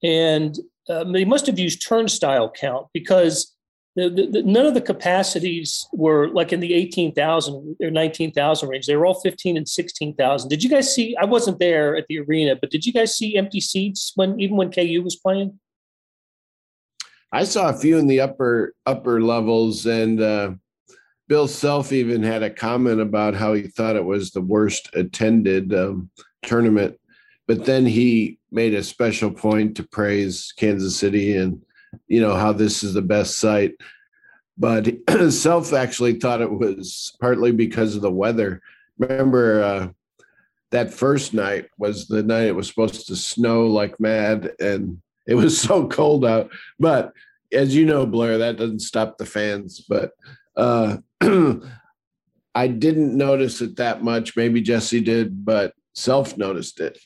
and 0.02 0.56
um, 0.90 1.12
they 1.12 1.24
must 1.24 1.46
have 1.46 1.58
used 1.58 1.86
turnstile 1.86 2.50
count 2.50 2.88
because 2.92 3.54
the, 3.98 4.28
the, 4.30 4.42
none 4.42 4.66
of 4.66 4.74
the 4.74 4.80
capacities 4.80 5.88
were 5.92 6.28
like 6.28 6.52
in 6.52 6.60
the 6.60 6.74
18,000 6.74 7.76
or 7.80 7.90
19,000 7.90 8.68
range. 8.68 8.86
They 8.86 8.96
were 8.96 9.06
all 9.06 9.20
15 9.20 9.56
and 9.56 9.68
16,000. 9.68 10.48
Did 10.48 10.62
you 10.62 10.70
guys 10.70 10.94
see? 10.94 11.16
I 11.16 11.24
wasn't 11.24 11.58
there 11.58 11.96
at 11.96 12.06
the 12.08 12.20
arena, 12.20 12.54
but 12.54 12.70
did 12.70 12.86
you 12.86 12.92
guys 12.92 13.16
see 13.16 13.36
empty 13.36 13.60
seats 13.60 14.12
when 14.14 14.38
even 14.38 14.56
when 14.56 14.70
KU 14.70 15.02
was 15.02 15.16
playing? 15.16 15.58
I 17.32 17.44
saw 17.44 17.68
a 17.68 17.76
few 17.76 17.98
in 17.98 18.06
the 18.06 18.20
upper 18.20 18.74
upper 18.86 19.20
levels, 19.20 19.84
and 19.86 20.20
uh, 20.20 20.52
Bill 21.26 21.48
Self 21.48 21.92
even 21.92 22.22
had 22.22 22.42
a 22.42 22.50
comment 22.50 23.00
about 23.00 23.34
how 23.34 23.52
he 23.54 23.62
thought 23.62 23.96
it 23.96 24.04
was 24.04 24.30
the 24.30 24.40
worst 24.40 24.90
attended 24.94 25.74
um, 25.74 26.10
tournament. 26.42 26.98
But 27.46 27.64
then 27.64 27.84
he 27.84 28.38
made 28.50 28.74
a 28.74 28.82
special 28.82 29.30
point 29.30 29.76
to 29.76 29.82
praise 29.82 30.52
Kansas 30.56 30.96
City 30.96 31.36
and 31.36 31.60
you 32.06 32.20
know 32.20 32.34
how 32.34 32.52
this 32.52 32.82
is 32.82 32.94
the 32.94 33.02
best 33.02 33.38
site. 33.38 33.74
But 34.56 34.88
Self 35.30 35.72
actually 35.72 36.14
thought 36.14 36.40
it 36.40 36.50
was 36.50 37.16
partly 37.20 37.52
because 37.52 37.94
of 37.94 38.02
the 38.02 38.10
weather. 38.10 38.60
Remember 38.98 39.62
uh, 39.62 39.88
that 40.70 40.92
first 40.92 41.32
night 41.32 41.66
was 41.78 42.08
the 42.08 42.22
night 42.22 42.46
it 42.46 42.56
was 42.56 42.68
supposed 42.68 43.06
to 43.06 43.16
snow 43.16 43.66
like 43.66 43.98
mad, 44.00 44.52
and 44.60 45.00
it 45.26 45.34
was 45.34 45.60
so 45.60 45.86
cold 45.88 46.24
out. 46.24 46.50
But 46.78 47.12
as 47.52 47.74
you 47.74 47.86
know, 47.86 48.06
Blair, 48.06 48.38
that 48.38 48.56
doesn't 48.56 48.80
stop 48.80 49.18
the 49.18 49.26
fans. 49.26 49.80
But 49.88 50.12
uh, 50.56 50.98
I 52.54 52.66
didn't 52.66 53.16
notice 53.16 53.60
it 53.60 53.76
that 53.76 54.02
much. 54.02 54.36
Maybe 54.36 54.60
Jesse 54.60 55.00
did, 55.00 55.44
but 55.44 55.72
self 55.94 56.36
noticed 56.36 56.80
it. 56.80 56.98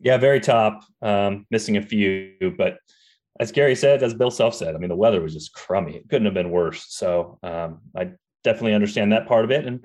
Yeah, 0.00 0.18
very 0.18 0.40
top. 0.40 0.84
Um, 1.00 1.46
missing 1.50 1.78
a 1.78 1.82
few, 1.82 2.54
but 2.58 2.76
as 3.40 3.52
Gary 3.52 3.74
said, 3.74 4.02
as 4.02 4.14
Bill 4.14 4.30
Self 4.30 4.54
said, 4.54 4.74
I 4.74 4.78
mean, 4.78 4.88
the 4.88 4.96
weather 4.96 5.20
was 5.20 5.34
just 5.34 5.52
crummy. 5.52 5.96
It 5.96 6.08
couldn't 6.08 6.26
have 6.26 6.34
been 6.34 6.50
worse. 6.50 6.86
So 6.88 7.38
um, 7.42 7.80
I 7.96 8.12
definitely 8.44 8.74
understand 8.74 9.12
that 9.12 9.26
part 9.26 9.44
of 9.44 9.50
it. 9.50 9.66
And 9.66 9.84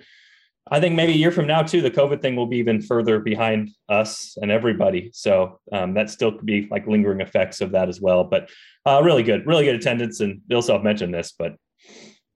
I 0.72 0.80
think 0.80 0.96
maybe 0.96 1.14
a 1.14 1.18
year 1.18 1.32
from 1.32 1.48
now 1.48 1.64
too, 1.64 1.82
the 1.82 1.90
COVID 1.90 2.22
thing 2.22 2.36
will 2.36 2.46
be 2.46 2.58
even 2.58 2.82
further 2.82 3.20
behind 3.20 3.72
us 3.88 4.38
and 4.40 4.52
everybody. 4.52 5.10
So 5.14 5.60
um, 5.72 5.96
that 5.96 6.12
still 6.12 6.32
could 6.32 6.46
be 6.46 6.68
like 6.70 6.86
lingering 6.86 7.22
effects 7.22 7.60
of 7.62 7.72
that 7.72 7.90
as 7.90 8.00
well. 8.00 8.24
But 8.24 8.50
uh, 8.86 9.02
really 9.04 9.24
good, 9.24 9.48
really 9.48 9.66
good 9.66 9.76
attendance. 9.76 10.20
And 10.20 10.48
Bill 10.48 10.62
Self 10.62 10.84
mentioned 10.84 11.14
this, 11.14 11.34
but 11.38 11.56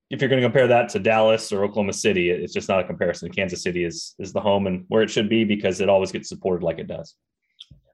if 0.10 0.22
you're 0.22 0.30
going 0.30 0.42
to 0.42 0.48
compare 0.48 0.68
that 0.68 0.90
to 0.90 1.00
Dallas 1.00 1.52
or 1.52 1.64
Oklahoma 1.64 1.94
City, 1.94 2.30
it's 2.30 2.54
just 2.54 2.70
not 2.70 2.80
a 2.80 2.84
comparison. 2.84 3.32
Kansas 3.32 3.64
City 3.64 3.84
is 3.84 4.16
is 4.20 4.32
the 4.32 4.42
home 4.42 4.68
and 4.68 4.86
where 4.88 5.02
it 5.02 5.10
should 5.10 5.30
be 5.30 5.44
because 5.44 5.82
it 5.82 5.90
always 5.90 6.12
gets 6.12 6.30
supported 6.30 6.64
like 6.64 6.78
it 6.80 6.88
does. 6.88 7.16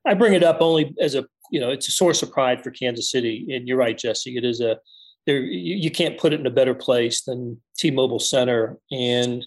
I 0.06 0.16
bring 0.16 0.34
it 0.34 0.44
up 0.44 0.58
only 0.60 0.94
as 1.00 1.16
a 1.16 1.26
you 1.52 1.60
know 1.60 1.70
it's 1.70 1.88
a 1.88 1.92
source 1.92 2.22
of 2.22 2.32
pride 2.32 2.64
for 2.64 2.72
Kansas 2.72 3.12
City, 3.12 3.48
and 3.50 3.68
you're 3.68 3.78
right, 3.78 3.98
Jesse. 3.98 4.38
It 4.38 4.46
is 4.46 4.62
a 4.62 4.80
there 5.26 5.40
you, 5.40 5.76
you 5.76 5.92
can't 5.92 6.18
put 6.18 6.34
it 6.34 6.40
in 6.40 6.48
a 6.48 6.52
better 6.52 6.74
place 6.74 7.24
than 7.24 7.62
T-Mobile 7.78 8.20
Center, 8.20 8.78
and 8.92 9.46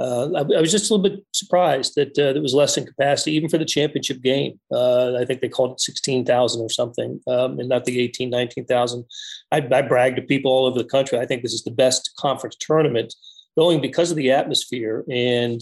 uh, 0.00 0.30
I, 0.34 0.40
I, 0.40 0.60
was 0.60 0.70
just 0.70 0.90
a 0.90 0.94
little 0.94 1.10
bit 1.10 1.24
surprised 1.32 1.94
that 1.96 2.18
uh, 2.18 2.32
there 2.32 2.40
was 2.40 2.54
less 2.54 2.78
in 2.78 2.86
capacity, 2.86 3.32
even 3.32 3.50
for 3.50 3.58
the 3.58 3.66
championship 3.66 4.22
game. 4.22 4.58
Uh, 4.72 5.16
I 5.16 5.26
think 5.26 5.42
they 5.42 5.48
called 5.48 5.72
it 5.72 5.80
16,000 5.80 6.62
or 6.62 6.70
something, 6.70 7.20
um, 7.26 7.60
and 7.60 7.68
not 7.68 7.84
the 7.84 8.00
18, 8.00 8.30
19,000. 8.30 9.04
I, 9.52 9.56
I 9.70 9.82
bragged 9.82 10.16
to 10.16 10.22
people 10.22 10.50
all 10.50 10.64
over 10.64 10.78
the 10.78 10.88
country. 10.88 11.18
I 11.18 11.26
think 11.26 11.42
this 11.42 11.52
is 11.52 11.64
the 11.64 11.70
best 11.70 12.12
conference 12.18 12.56
tournament 12.58 13.14
going 13.58 13.82
because 13.82 14.10
of 14.10 14.16
the 14.16 14.30
atmosphere 14.30 15.04
and 15.10 15.60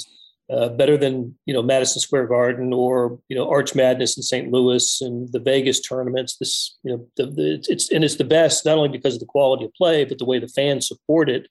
uh, 0.50 0.70
better 0.70 0.96
than 0.96 1.36
you 1.44 1.52
know 1.52 1.62
Madison 1.62 2.00
Square 2.00 2.28
Garden 2.28 2.72
or 2.72 3.18
you 3.28 3.36
know 3.36 3.48
Arch 3.48 3.74
Madness 3.74 4.16
in 4.16 4.22
St. 4.22 4.50
Louis 4.50 5.00
and 5.00 5.30
the 5.32 5.40
Vegas 5.40 5.80
tournaments. 5.80 6.36
This 6.36 6.76
you 6.82 6.92
know 6.92 7.06
the, 7.16 7.26
the, 7.26 7.64
it's 7.68 7.90
and 7.90 8.04
it's 8.04 8.16
the 8.16 8.24
best 8.24 8.64
not 8.64 8.78
only 8.78 8.88
because 8.88 9.14
of 9.14 9.20
the 9.20 9.26
quality 9.26 9.64
of 9.64 9.74
play 9.74 10.04
but 10.04 10.18
the 10.18 10.24
way 10.24 10.38
the 10.38 10.48
fans 10.48 10.88
support 10.88 11.28
it. 11.28 11.48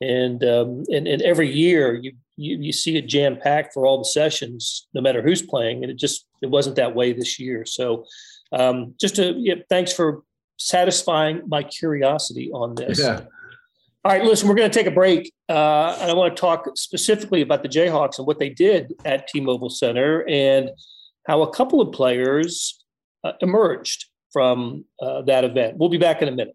And 0.00 0.42
um, 0.44 0.84
and 0.88 1.06
and 1.06 1.22
every 1.22 1.50
year 1.50 1.94
you 1.94 2.12
you, 2.36 2.58
you 2.58 2.72
see 2.72 2.96
it 2.96 3.06
jam 3.06 3.38
packed 3.38 3.72
for 3.72 3.86
all 3.86 3.98
the 3.98 4.04
sessions, 4.04 4.88
no 4.92 5.00
matter 5.00 5.22
who's 5.22 5.42
playing. 5.42 5.82
And 5.82 5.90
it 5.90 5.96
just 5.96 6.26
it 6.42 6.50
wasn't 6.50 6.76
that 6.76 6.94
way 6.94 7.12
this 7.12 7.38
year. 7.38 7.64
So 7.64 8.04
um, 8.52 8.94
just 9.00 9.16
to 9.16 9.34
yeah, 9.38 9.54
thanks 9.70 9.92
for 9.92 10.22
satisfying 10.58 11.42
my 11.46 11.62
curiosity 11.62 12.50
on 12.52 12.74
this. 12.74 12.98
Yeah. 12.98 13.22
All 14.06 14.12
right, 14.12 14.22
listen, 14.22 14.48
we're 14.48 14.54
going 14.54 14.70
to 14.70 14.78
take 14.78 14.86
a 14.86 14.92
break, 14.92 15.32
uh, 15.48 15.98
and 16.00 16.08
I 16.08 16.14
want 16.14 16.36
to 16.36 16.40
talk 16.40 16.68
specifically 16.76 17.42
about 17.42 17.64
the 17.64 17.68
Jayhawks 17.68 18.18
and 18.18 18.26
what 18.28 18.38
they 18.38 18.48
did 18.48 18.94
at 19.04 19.26
T-Mobile 19.26 19.68
Center 19.68 20.24
and 20.28 20.70
how 21.26 21.42
a 21.42 21.52
couple 21.52 21.80
of 21.80 21.90
players 21.90 22.84
uh, 23.24 23.32
emerged 23.40 24.04
from 24.32 24.84
uh, 25.02 25.22
that 25.22 25.42
event. 25.42 25.78
We'll 25.78 25.88
be 25.88 25.98
back 25.98 26.22
in 26.22 26.28
a 26.28 26.30
minute. 26.30 26.54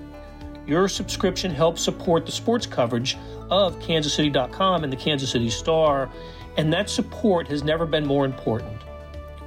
Your 0.67 0.87
subscription 0.87 1.51
helps 1.51 1.81
support 1.81 2.25
the 2.25 2.31
sports 2.31 2.65
coverage 2.65 3.17
of 3.49 3.79
kansascity.com 3.79 4.83
and 4.83 4.93
the 4.93 4.97
Kansas 4.97 5.31
City 5.31 5.49
Star, 5.49 6.09
and 6.57 6.71
that 6.71 6.89
support 6.89 7.47
has 7.47 7.63
never 7.63 7.85
been 7.85 8.05
more 8.05 8.25
important. 8.25 8.81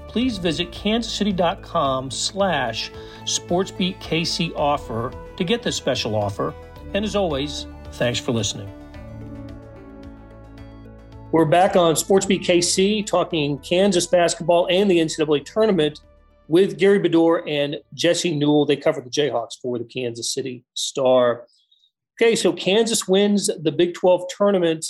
Please 0.09 0.39
visit 0.39 0.71
kansascity.com 0.71 2.11
slash 2.11 2.91
sportsbeatkc 3.25 4.55
offer 4.55 5.13
to 5.37 5.45
get 5.45 5.63
this 5.63 5.77
special 5.77 6.15
offer. 6.15 6.55
And 6.95 7.05
as 7.05 7.17
always, 7.17 7.67
thanks 7.93 8.21
for 8.21 8.33
listening. 8.33 8.73
We're 11.33 11.47
back 11.47 11.75
on 11.75 11.97
SportsBeat 11.97 12.45
KC 12.45 13.05
talking 13.05 13.59
Kansas 13.59 14.07
basketball 14.07 14.69
and 14.71 14.89
the 14.89 14.99
NCAA 14.99 15.45
tournament 15.45 16.01
with 16.49 16.79
Gary 16.79 17.01
Bedore 17.01 17.49
and 17.49 17.77
Jesse 17.95 18.35
Newell. 18.35 18.67
They 18.67 18.77
cover 18.77 19.01
the 19.01 19.11
Jayhawks 19.11 19.61
for 19.61 19.79
the 19.79 19.85
Kansas 19.85 20.33
City 20.33 20.65
Star. 20.75 21.47
Okay, 22.21 22.37
so 22.37 22.53
Kansas 22.53 23.09
wins 23.09 23.51
the 23.63 23.73
Big 23.73 23.95
12 23.95 24.29
tournament 24.37 24.87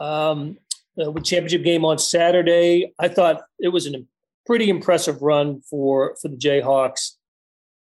um, 0.00 0.58
uh, 1.02 1.10
with 1.10 1.24
championship 1.24 1.64
game 1.64 1.84
on 1.84 1.98
Saturday. 1.98 2.92
I 2.98 3.08
thought 3.08 3.42
it 3.58 3.68
was 3.68 3.86
a 3.86 4.04
pretty 4.44 4.68
impressive 4.68 5.22
run 5.22 5.60
for 5.62 6.16
for 6.20 6.28
the 6.28 6.36
Jayhawks. 6.36 7.12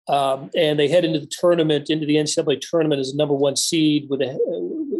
Um, 0.07 0.50
and 0.54 0.78
they 0.78 0.88
head 0.88 1.07
into 1.07 1.19
the 1.19 1.31
tournament, 1.40 1.88
into 1.88 2.04
the 2.04 2.16
NCAA 2.16 2.61
tournament 2.61 3.00
as 3.00 3.12
a 3.12 3.16
number 3.16 3.35
one 3.35 3.57
seed 3.57 4.07
with 4.11 4.21
a 4.21 4.38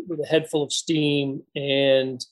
with 0.09 0.21
a 0.21 0.27
head 0.27 0.49
full 0.49 0.63
of 0.63 0.73
steam 0.73 1.43
and 1.55 2.25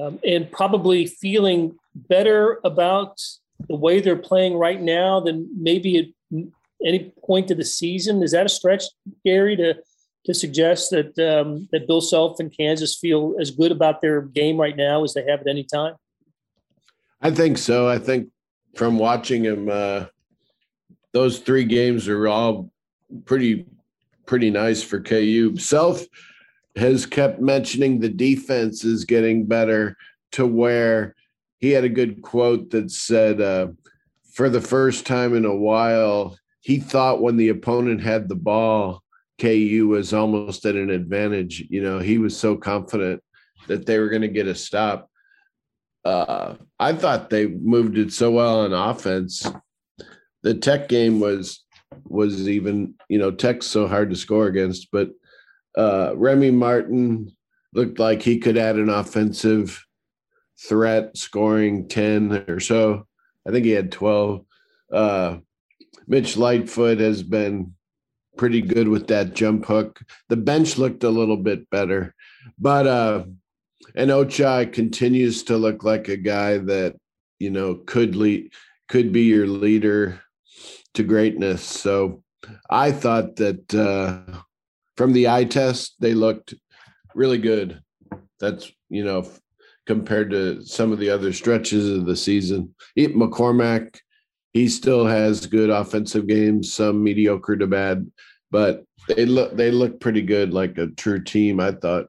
um, 0.00 0.18
and 0.24 0.50
probably 0.50 1.06
feeling 1.06 1.76
better 1.94 2.60
about 2.64 3.20
the 3.68 3.76
way 3.76 4.00
they're 4.00 4.16
playing 4.16 4.56
right 4.56 4.80
now 4.80 5.20
than 5.20 5.48
maybe 5.56 5.98
at 5.98 6.44
any 6.84 7.12
point 7.24 7.50
of 7.50 7.56
the 7.56 7.64
season. 7.64 8.22
Is 8.22 8.32
that 8.32 8.46
a 8.46 8.48
stretch, 8.48 8.84
Gary, 9.24 9.56
to 9.56 9.74
to 10.26 10.32
suggest 10.32 10.90
that 10.90 11.18
um, 11.18 11.68
that 11.72 11.86
Bill 11.86 12.00
Self 12.00 12.40
and 12.40 12.54
Kansas 12.54 12.96
feel 12.96 13.34
as 13.40 13.50
good 13.50 13.72
about 13.72 14.00
their 14.00 14.22
game 14.22 14.58
right 14.58 14.76
now 14.76 15.04
as 15.04 15.14
they 15.14 15.24
have 15.24 15.40
at 15.40 15.48
any 15.48 15.64
time? 15.64 15.94
I 17.20 17.30
think 17.30 17.58
so. 17.58 17.88
I 17.88 17.98
think 17.98 18.28
from 18.74 18.98
watching 18.98 19.44
him, 19.44 19.68
uh, 19.70 20.06
those 21.12 21.38
three 21.38 21.64
games 21.64 22.08
are 22.08 22.26
all 22.28 22.70
pretty 23.24 23.66
pretty 24.26 24.50
nice 24.50 24.82
for 24.82 25.00
KU. 25.00 25.56
Self 25.56 26.04
has 26.76 27.06
kept 27.06 27.40
mentioning 27.40 28.00
the 28.00 28.08
defense 28.08 28.84
is 28.84 29.04
getting 29.04 29.46
better 29.46 29.96
to 30.32 30.46
where 30.46 31.14
he 31.64 31.70
had 31.70 31.84
a 31.84 31.88
good 31.88 32.20
quote 32.20 32.68
that 32.68 32.90
said, 32.90 33.40
uh, 33.40 33.68
for 34.34 34.50
the 34.50 34.60
first 34.60 35.06
time 35.06 35.34
in 35.34 35.46
a 35.46 35.56
while, 35.56 36.36
he 36.60 36.78
thought 36.78 37.22
when 37.22 37.38
the 37.38 37.48
opponent 37.48 38.02
had 38.02 38.28
the 38.28 38.34
ball, 38.34 39.02
KU 39.40 39.88
was 39.88 40.12
almost 40.12 40.66
at 40.66 40.74
an 40.74 40.90
advantage. 40.90 41.64
You 41.70 41.82
know, 41.82 42.00
he 42.00 42.18
was 42.18 42.36
so 42.36 42.54
confident 42.54 43.22
that 43.66 43.86
they 43.86 43.98
were 43.98 44.10
going 44.10 44.20
to 44.20 44.28
get 44.28 44.46
a 44.46 44.54
stop. 44.54 45.10
Uh, 46.04 46.56
I 46.78 46.92
thought 46.92 47.30
they 47.30 47.46
moved 47.46 47.96
it 47.96 48.12
so 48.12 48.32
well 48.32 48.60
on 48.60 48.74
offense. 48.74 49.50
The 50.42 50.52
Tech 50.52 50.86
game 50.86 51.18
was 51.18 51.64
was 52.04 52.46
even, 52.46 52.92
you 53.08 53.16
know, 53.16 53.30
Tech's 53.30 53.66
so 53.66 53.88
hard 53.88 54.10
to 54.10 54.16
score 54.16 54.48
against, 54.48 54.88
but 54.92 55.12
uh, 55.78 56.12
Remy 56.14 56.50
Martin 56.50 57.34
looked 57.72 57.98
like 57.98 58.20
he 58.20 58.38
could 58.38 58.58
add 58.58 58.76
an 58.76 58.90
offensive 58.90 59.82
threat, 60.58 61.16
scoring 61.16 61.88
10 61.88 62.44
or 62.48 62.60
so. 62.60 63.06
I 63.46 63.50
think 63.50 63.64
he 63.64 63.72
had 63.72 63.92
12. 63.92 64.44
Uh, 64.92 65.38
Mitch 66.06 66.36
Lightfoot 66.36 67.00
has 67.00 67.22
been 67.22 67.74
pretty 68.36 68.60
good 68.60 68.88
with 68.88 69.06
that 69.08 69.34
jump 69.34 69.66
hook. 69.66 70.00
The 70.28 70.36
bench 70.36 70.78
looked 70.78 71.04
a 71.04 71.10
little 71.10 71.36
bit 71.36 71.68
better, 71.70 72.14
but 72.58 72.86
uh, 72.86 73.24
and 73.94 74.10
Ochai 74.10 74.72
continues 74.72 75.44
to 75.44 75.56
look 75.56 75.84
like 75.84 76.08
a 76.08 76.16
guy 76.16 76.58
that 76.58 76.96
you 77.38 77.50
know 77.50 77.76
could 77.86 78.16
lead, 78.16 78.52
could 78.88 79.12
be 79.12 79.22
your 79.22 79.46
leader 79.46 80.20
to 80.94 81.02
greatness. 81.02 81.62
So 81.62 82.22
I 82.68 82.92
thought 82.92 83.36
that 83.36 83.74
uh, 83.74 84.40
from 84.96 85.12
the 85.12 85.28
eye 85.28 85.44
test 85.44 85.96
they 86.00 86.14
looked 86.14 86.54
really 87.14 87.38
good. 87.38 87.80
That's 88.40 88.70
you 88.88 89.04
know 89.04 89.26
compared 89.86 90.30
to 90.30 90.64
some 90.64 90.92
of 90.92 90.98
the 90.98 91.10
other 91.10 91.32
stretches 91.32 91.90
of 91.90 92.06
the 92.06 92.16
season. 92.16 92.74
McCormack 92.96 93.98
he 94.54 94.68
still 94.68 95.04
has 95.04 95.46
good 95.46 95.68
offensive 95.68 96.28
games, 96.28 96.72
some 96.72 97.02
mediocre 97.02 97.56
to 97.56 97.66
bad, 97.66 98.10
but 98.52 98.84
they 99.08 99.26
look 99.26 99.56
they 99.56 99.72
look 99.72 100.00
pretty 100.00 100.22
good, 100.22 100.54
like 100.54 100.78
a 100.78 100.86
true 100.86 101.22
team. 101.22 101.60
I 101.60 101.72
thought. 101.72 102.06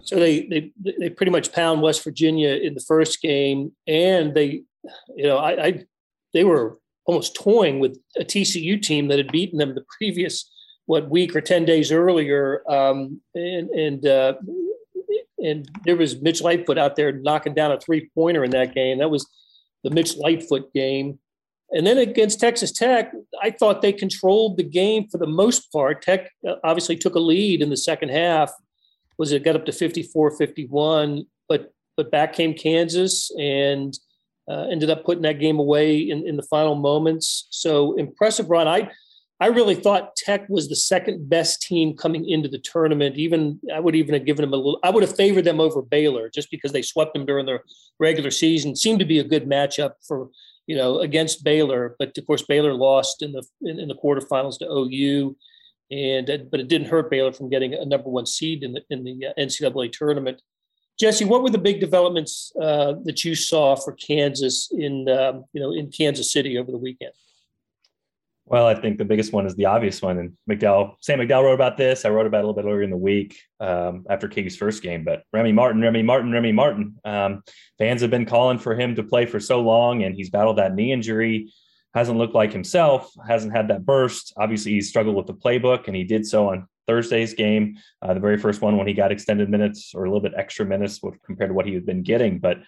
So 0.00 0.16
they 0.16 0.46
they 0.46 0.72
they 0.98 1.10
pretty 1.10 1.30
much 1.30 1.52
pound 1.52 1.82
West 1.82 2.02
Virginia 2.02 2.54
in 2.54 2.72
the 2.72 2.80
first 2.80 3.20
game, 3.20 3.72
and 3.86 4.34
they, 4.34 4.62
you 5.14 5.24
know, 5.24 5.36
I, 5.36 5.64
I 5.64 5.84
they 6.32 6.44
were 6.44 6.78
almost 7.04 7.34
toying 7.34 7.78
with 7.78 7.98
a 8.16 8.24
TCU 8.24 8.80
team 8.80 9.08
that 9.08 9.18
had 9.18 9.30
beaten 9.30 9.58
them 9.58 9.74
the 9.74 9.84
previous 9.98 10.50
what 10.86 11.10
week 11.10 11.36
or 11.36 11.42
ten 11.42 11.66
days 11.66 11.92
earlier, 11.92 12.62
um, 12.70 13.20
and 13.34 13.68
and 13.68 14.06
uh, 14.06 14.32
and 15.42 15.68
there 15.84 15.96
was 15.96 16.20
Mitch 16.20 16.40
Lightfoot 16.40 16.78
out 16.78 16.96
there 16.96 17.12
knocking 17.12 17.54
down 17.54 17.72
a 17.72 17.80
three 17.80 18.10
pointer 18.14 18.44
in 18.44 18.50
that 18.52 18.74
game. 18.74 18.98
That 18.98 19.10
was 19.10 19.28
the 19.84 19.90
Mitch 19.90 20.16
Lightfoot 20.16 20.72
game. 20.72 21.18
And 21.70 21.86
then 21.86 21.98
against 21.98 22.38
Texas 22.38 22.70
Tech, 22.70 23.12
I 23.42 23.50
thought 23.50 23.80
they 23.80 23.92
controlled 23.92 24.58
the 24.58 24.62
game 24.62 25.08
for 25.08 25.18
the 25.18 25.26
most 25.26 25.72
part. 25.72 26.02
Tech 26.02 26.30
uh, 26.46 26.56
obviously 26.62 26.96
took 26.96 27.14
a 27.14 27.20
lead 27.20 27.62
in 27.62 27.70
the 27.70 27.76
second 27.76 28.10
half. 28.10 28.52
Was 29.18 29.32
it 29.32 29.44
got 29.44 29.56
up 29.56 29.64
to 29.66 29.72
54-51, 29.72 31.26
but 31.48 31.72
but 31.96 32.10
back 32.10 32.32
came 32.32 32.54
Kansas 32.54 33.30
and 33.38 33.98
uh, 34.50 34.66
ended 34.70 34.90
up 34.90 35.04
putting 35.04 35.22
that 35.22 35.38
game 35.38 35.58
away 35.58 35.98
in, 35.98 36.26
in 36.26 36.36
the 36.36 36.42
final 36.44 36.74
moments. 36.74 37.46
So 37.50 37.96
impressive 37.96 38.50
run. 38.50 38.66
I 38.66 38.90
I 39.42 39.46
really 39.46 39.74
thought 39.74 40.14
Tech 40.14 40.48
was 40.48 40.68
the 40.68 40.76
second 40.76 41.28
best 41.28 41.62
team 41.62 41.96
coming 41.96 42.28
into 42.28 42.48
the 42.48 42.60
tournament. 42.60 43.16
Even 43.16 43.58
I 43.74 43.80
would 43.80 43.96
even 43.96 44.14
have 44.14 44.24
given 44.24 44.44
them 44.44 44.52
a 44.52 44.56
little. 44.56 44.78
I 44.84 44.90
would 44.90 45.02
have 45.02 45.16
favored 45.16 45.42
them 45.42 45.58
over 45.58 45.82
Baylor 45.82 46.30
just 46.30 46.48
because 46.48 46.70
they 46.70 46.80
swept 46.80 47.12
them 47.12 47.26
during 47.26 47.44
their 47.44 47.64
regular 47.98 48.30
season. 48.30 48.76
Seemed 48.76 49.00
to 49.00 49.04
be 49.04 49.18
a 49.18 49.24
good 49.24 49.48
matchup 49.48 49.94
for 50.06 50.30
you 50.68 50.76
know 50.76 51.00
against 51.00 51.42
Baylor, 51.42 51.96
but 51.98 52.16
of 52.16 52.24
course 52.24 52.42
Baylor 52.42 52.72
lost 52.72 53.20
in 53.20 53.32
the 53.32 53.44
in, 53.62 53.80
in 53.80 53.88
the 53.88 53.96
quarterfinals 53.96 54.60
to 54.60 54.66
OU, 54.70 55.36
and 55.90 56.48
but 56.48 56.60
it 56.60 56.68
didn't 56.68 56.86
hurt 56.86 57.10
Baylor 57.10 57.32
from 57.32 57.50
getting 57.50 57.74
a 57.74 57.84
number 57.84 58.10
one 58.10 58.26
seed 58.26 58.62
in 58.62 58.74
the 58.74 58.82
in 58.90 59.02
the 59.02 59.26
uh, 59.26 59.32
NCAA 59.40 59.90
tournament. 59.90 60.40
Jesse, 61.00 61.24
what 61.24 61.42
were 61.42 61.50
the 61.50 61.58
big 61.58 61.80
developments 61.80 62.52
uh, 62.62 62.92
that 63.02 63.24
you 63.24 63.34
saw 63.34 63.74
for 63.74 63.92
Kansas 63.94 64.68
in 64.70 65.08
um, 65.08 65.46
you 65.52 65.60
know 65.60 65.72
in 65.72 65.90
Kansas 65.90 66.32
City 66.32 66.58
over 66.58 66.70
the 66.70 66.78
weekend? 66.78 67.10
Well, 68.44 68.66
I 68.66 68.74
think 68.74 68.98
the 68.98 69.04
biggest 69.04 69.32
one 69.32 69.46
is 69.46 69.54
the 69.54 69.66
obvious 69.66 70.02
one, 70.02 70.18
and 70.18 70.36
McDowell. 70.50 70.96
Sam 71.00 71.20
McDowell 71.20 71.44
wrote 71.44 71.54
about 71.54 71.76
this. 71.76 72.04
I 72.04 72.10
wrote 72.10 72.26
about 72.26 72.38
it 72.38 72.44
a 72.44 72.46
little 72.48 72.60
bit 72.60 72.68
earlier 72.68 72.82
in 72.82 72.90
the 72.90 72.96
week 72.96 73.40
um, 73.60 74.04
after 74.10 74.28
KU's 74.28 74.56
first 74.56 74.82
game. 74.82 75.04
But 75.04 75.22
Remy 75.32 75.52
Martin, 75.52 75.80
Remy 75.80 76.02
Martin, 76.02 76.32
Remy 76.32 76.52
Martin. 76.52 76.96
Um, 77.04 77.42
fans 77.78 78.02
have 78.02 78.10
been 78.10 78.26
calling 78.26 78.58
for 78.58 78.74
him 78.74 78.96
to 78.96 79.04
play 79.04 79.26
for 79.26 79.38
so 79.38 79.60
long, 79.60 80.02
and 80.02 80.14
he's 80.14 80.30
battled 80.30 80.58
that 80.58 80.74
knee 80.74 80.92
injury. 80.92 81.52
Hasn't 81.94 82.18
looked 82.18 82.34
like 82.34 82.52
himself. 82.52 83.12
Hasn't 83.26 83.54
had 83.54 83.68
that 83.68 83.86
burst. 83.86 84.32
Obviously, 84.36 84.72
he's 84.72 84.88
struggled 84.88 85.14
with 85.14 85.26
the 85.26 85.34
playbook, 85.34 85.86
and 85.86 85.94
he 85.94 86.04
did 86.04 86.26
so 86.26 86.48
on 86.48 86.66
Thursday's 86.86 87.34
game, 87.34 87.78
uh, 88.00 88.12
the 88.14 88.20
very 88.20 88.38
first 88.38 88.60
one 88.60 88.76
when 88.76 88.86
he 88.86 88.94
got 88.94 89.12
extended 89.12 89.48
minutes 89.48 89.92
or 89.94 90.04
a 90.04 90.08
little 90.08 90.20
bit 90.20 90.34
extra 90.36 90.66
minutes 90.66 91.00
compared 91.24 91.50
to 91.50 91.54
what 91.54 91.66
he 91.66 91.74
had 91.74 91.86
been 91.86 92.02
getting. 92.02 92.38
But 92.38 92.58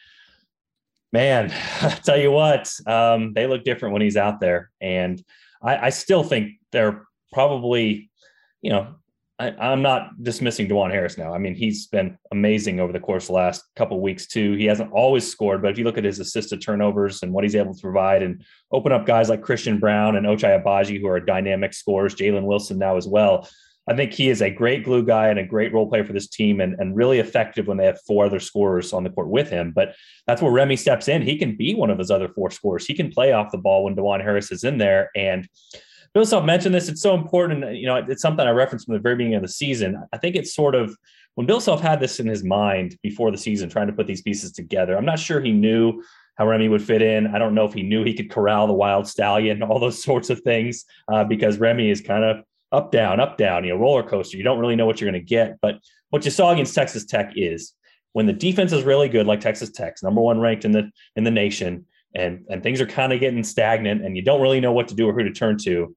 man, 1.12 1.50
I 1.81 1.90
tell 1.90 2.19
you 2.19 2.31
what, 2.31 2.73
um, 2.87 3.33
they 3.33 3.47
look 3.47 3.64
different 3.64 3.93
when 3.93 4.02
he's 4.02 4.16
out 4.16 4.40
there, 4.40 4.71
and 4.81 5.23
I, 5.64 5.87
I 5.87 5.90
still 5.90 6.23
think 6.23 6.52
they're 6.73 7.06
probably, 7.33 8.11
you 8.62 8.71
know, 8.71 8.94
I, 9.38 9.73
am 9.73 9.83
not 9.83 10.23
dismissing 10.23 10.68
Dajuan 10.68 10.92
Harris 10.92 11.18
now. 11.18 11.35
I 11.35 11.38
mean, 11.38 11.57
he's 11.57 11.88
been 11.88 12.16
amazing 12.31 12.79
over 12.79 12.92
the 12.92 13.00
course 13.00 13.24
of 13.24 13.29
the 13.29 13.33
last 13.35 13.64
couple 13.74 14.00
weeks 14.00 14.29
too. 14.29 14.53
He 14.53 14.66
hasn't 14.66 14.92
always 14.92 15.29
scored, 15.29 15.61
but 15.61 15.72
if 15.72 15.79
you 15.79 15.83
look 15.83 15.98
at 15.98 16.05
his 16.05 16.20
assisted 16.20 16.62
turnovers 16.62 17.22
and 17.22 17.33
what 17.33 17.42
he's 17.42 17.57
able 17.57 17.74
to 17.74 17.81
provide 17.81 18.22
and 18.22 18.44
open 18.70 18.92
up 18.92 19.07
guys 19.07 19.29
like 19.29 19.42
Christian 19.42 19.81
Braun 19.81 20.14
and 20.14 20.24
Ochai 20.24 20.62
Agbaji, 20.62 21.00
who 21.00 21.09
are 21.09 21.18
dynamic 21.18 21.74
scorers, 21.74 22.14
Jalen 22.14 22.44
Wilson 22.44 22.79
now 22.79 22.96
as 22.96 23.09
well. 23.09 23.48
I 23.88 23.94
think 23.94 24.12
he 24.12 24.31
is 24.31 24.40
a 24.40 24.51
great 24.51 24.85
glue 24.85 25.05
guy 25.05 25.29
and 25.29 25.38
a 25.38 25.44
great 25.44 25.73
role 25.73 25.88
player 25.88 26.05
for 26.05 26.12
this 26.12 26.29
team 26.29 26.61
and, 26.61 26.75
and 26.79 26.97
really 26.97 27.18
effective 27.18 27.66
when 27.66 27.77
they 27.77 27.85
have 27.85 28.01
four 28.07 28.25
other 28.25 28.40
scorers 28.40 28.92
on 28.92 29.05
the 29.05 29.11
court 29.11 29.29
with 29.29 29.51
him. 29.51 29.73
But 29.75 29.94
that's 30.27 30.40
where 30.40 30.53
Remy 30.53 30.77
steps 30.77 31.09
in. 31.09 31.23
He 31.23 31.37
can 31.37 31.57
be 31.57 31.75
one 31.75 31.90
of 31.90 31.99
those 31.99 32.11
other 32.11 32.29
four 32.29 32.51
scorers. 32.51 32.87
He 32.87 32.94
can 32.94 33.11
play 33.11 33.33
off 33.33 33.53
the 33.53 33.59
ball 33.59 33.85
when 33.85 33.94
Dajuan 33.94 34.23
Harris 34.23 34.51
is 34.51 34.64
in 34.64 34.79
there. 34.79 35.11
And 35.14 35.49
Bill 36.14 36.25
Self 36.25 36.44
mentioned 36.44 36.75
this. 36.75 36.88
It's 36.88 37.03
so 37.03 37.14
important. 37.14 37.77
You 37.77 37.87
know, 37.87 37.97
it's 37.97 38.23
something 38.23 38.47
I 38.47 38.51
referenced 38.51 38.87
from 38.87 38.94
the 38.94 39.01
very 39.01 39.16
beginning 39.16 39.37
of 39.37 39.42
the 39.42 39.49
season. 39.49 40.03
I 40.12 40.18
think 40.18 40.37
it's 40.37 40.55
sort 40.55 40.75
of 40.75 40.97
when 41.35 41.47
Bill 41.47 41.61
Self 41.61 41.81
had 41.81 42.01
this 42.01 42.20
in 42.20 42.27
his 42.27 42.44
mind 42.44 42.97
before 43.03 43.31
the 43.31 43.37
season, 43.37 43.68
trying 43.68 43.88
to 43.88 43.92
put 43.92 44.07
these 44.07 44.23
pieces 44.23 44.53
together. 44.53 44.97
I'm 44.97 45.05
not 45.05 45.18
sure 45.18 45.40
he 45.40 45.53
knew 45.53 46.03
how 46.37 46.47
Remy 46.47 46.68
would 46.68 46.83
fit 46.83 47.03
in. 47.03 47.29
I 47.29 47.38
don't 47.38 47.55
know 47.55 47.64
if 47.64 47.75
he 47.75 47.83
knew 47.83 48.05
he 48.05 48.14
could 48.14 48.31
corral 48.31 48.66
the 48.66 48.73
wild 48.73 49.07
stallion, 49.07 49.62
all 49.64 49.79
those 49.79 50.03
sorts 50.03 50.31
of 50.31 50.40
things, 50.40 50.85
uh, 51.12 51.25
because 51.25 51.59
Remy 51.59 51.90
is 51.90 52.01
kind 52.01 52.25
of 52.25 52.44
up, 52.74 52.90
down, 52.90 53.20
up, 53.20 53.38
down, 53.38 53.64
you 53.64 53.70
know, 53.70 53.78
roller 53.78 54.02
coaster. 54.02 54.37
You 54.37 54.42
don't 54.42 54.58
really 54.58 54.76
know 54.76 54.87
what 54.87 55.00
you're 55.00 55.10
going 55.10 55.22
to 55.22 55.26
get. 55.26 55.56
But 55.62 55.76
what 56.10 56.24
you 56.24 56.30
saw 56.30 56.52
against 56.52 56.74
Texas 56.74 57.04
Tech 57.04 57.32
is 57.37 57.72
when 58.12 58.26
the 58.26 58.32
defense 58.32 58.72
is 58.72 58.82
really 58.82 59.08
good, 59.08 59.26
like 59.26 59.40
Texas 59.40 59.70
Tech's 59.70 60.02
number 60.02 60.20
one 60.20 60.40
ranked 60.40 60.64
in 60.64 60.72
the 60.72 60.90
in 61.16 61.24
the 61.24 61.30
nation, 61.30 61.87
and 62.14 62.44
and 62.48 62.62
things 62.62 62.80
are 62.80 62.87
kind 62.87 63.12
of 63.12 63.20
getting 63.20 63.44
stagnant, 63.44 64.04
and 64.04 64.16
you 64.16 64.22
don't 64.22 64.40
really 64.40 64.60
know 64.60 64.72
what 64.72 64.88
to 64.88 64.94
do 64.94 65.08
or 65.08 65.12
who 65.12 65.24
to 65.24 65.32
turn 65.32 65.58
to. 65.58 65.94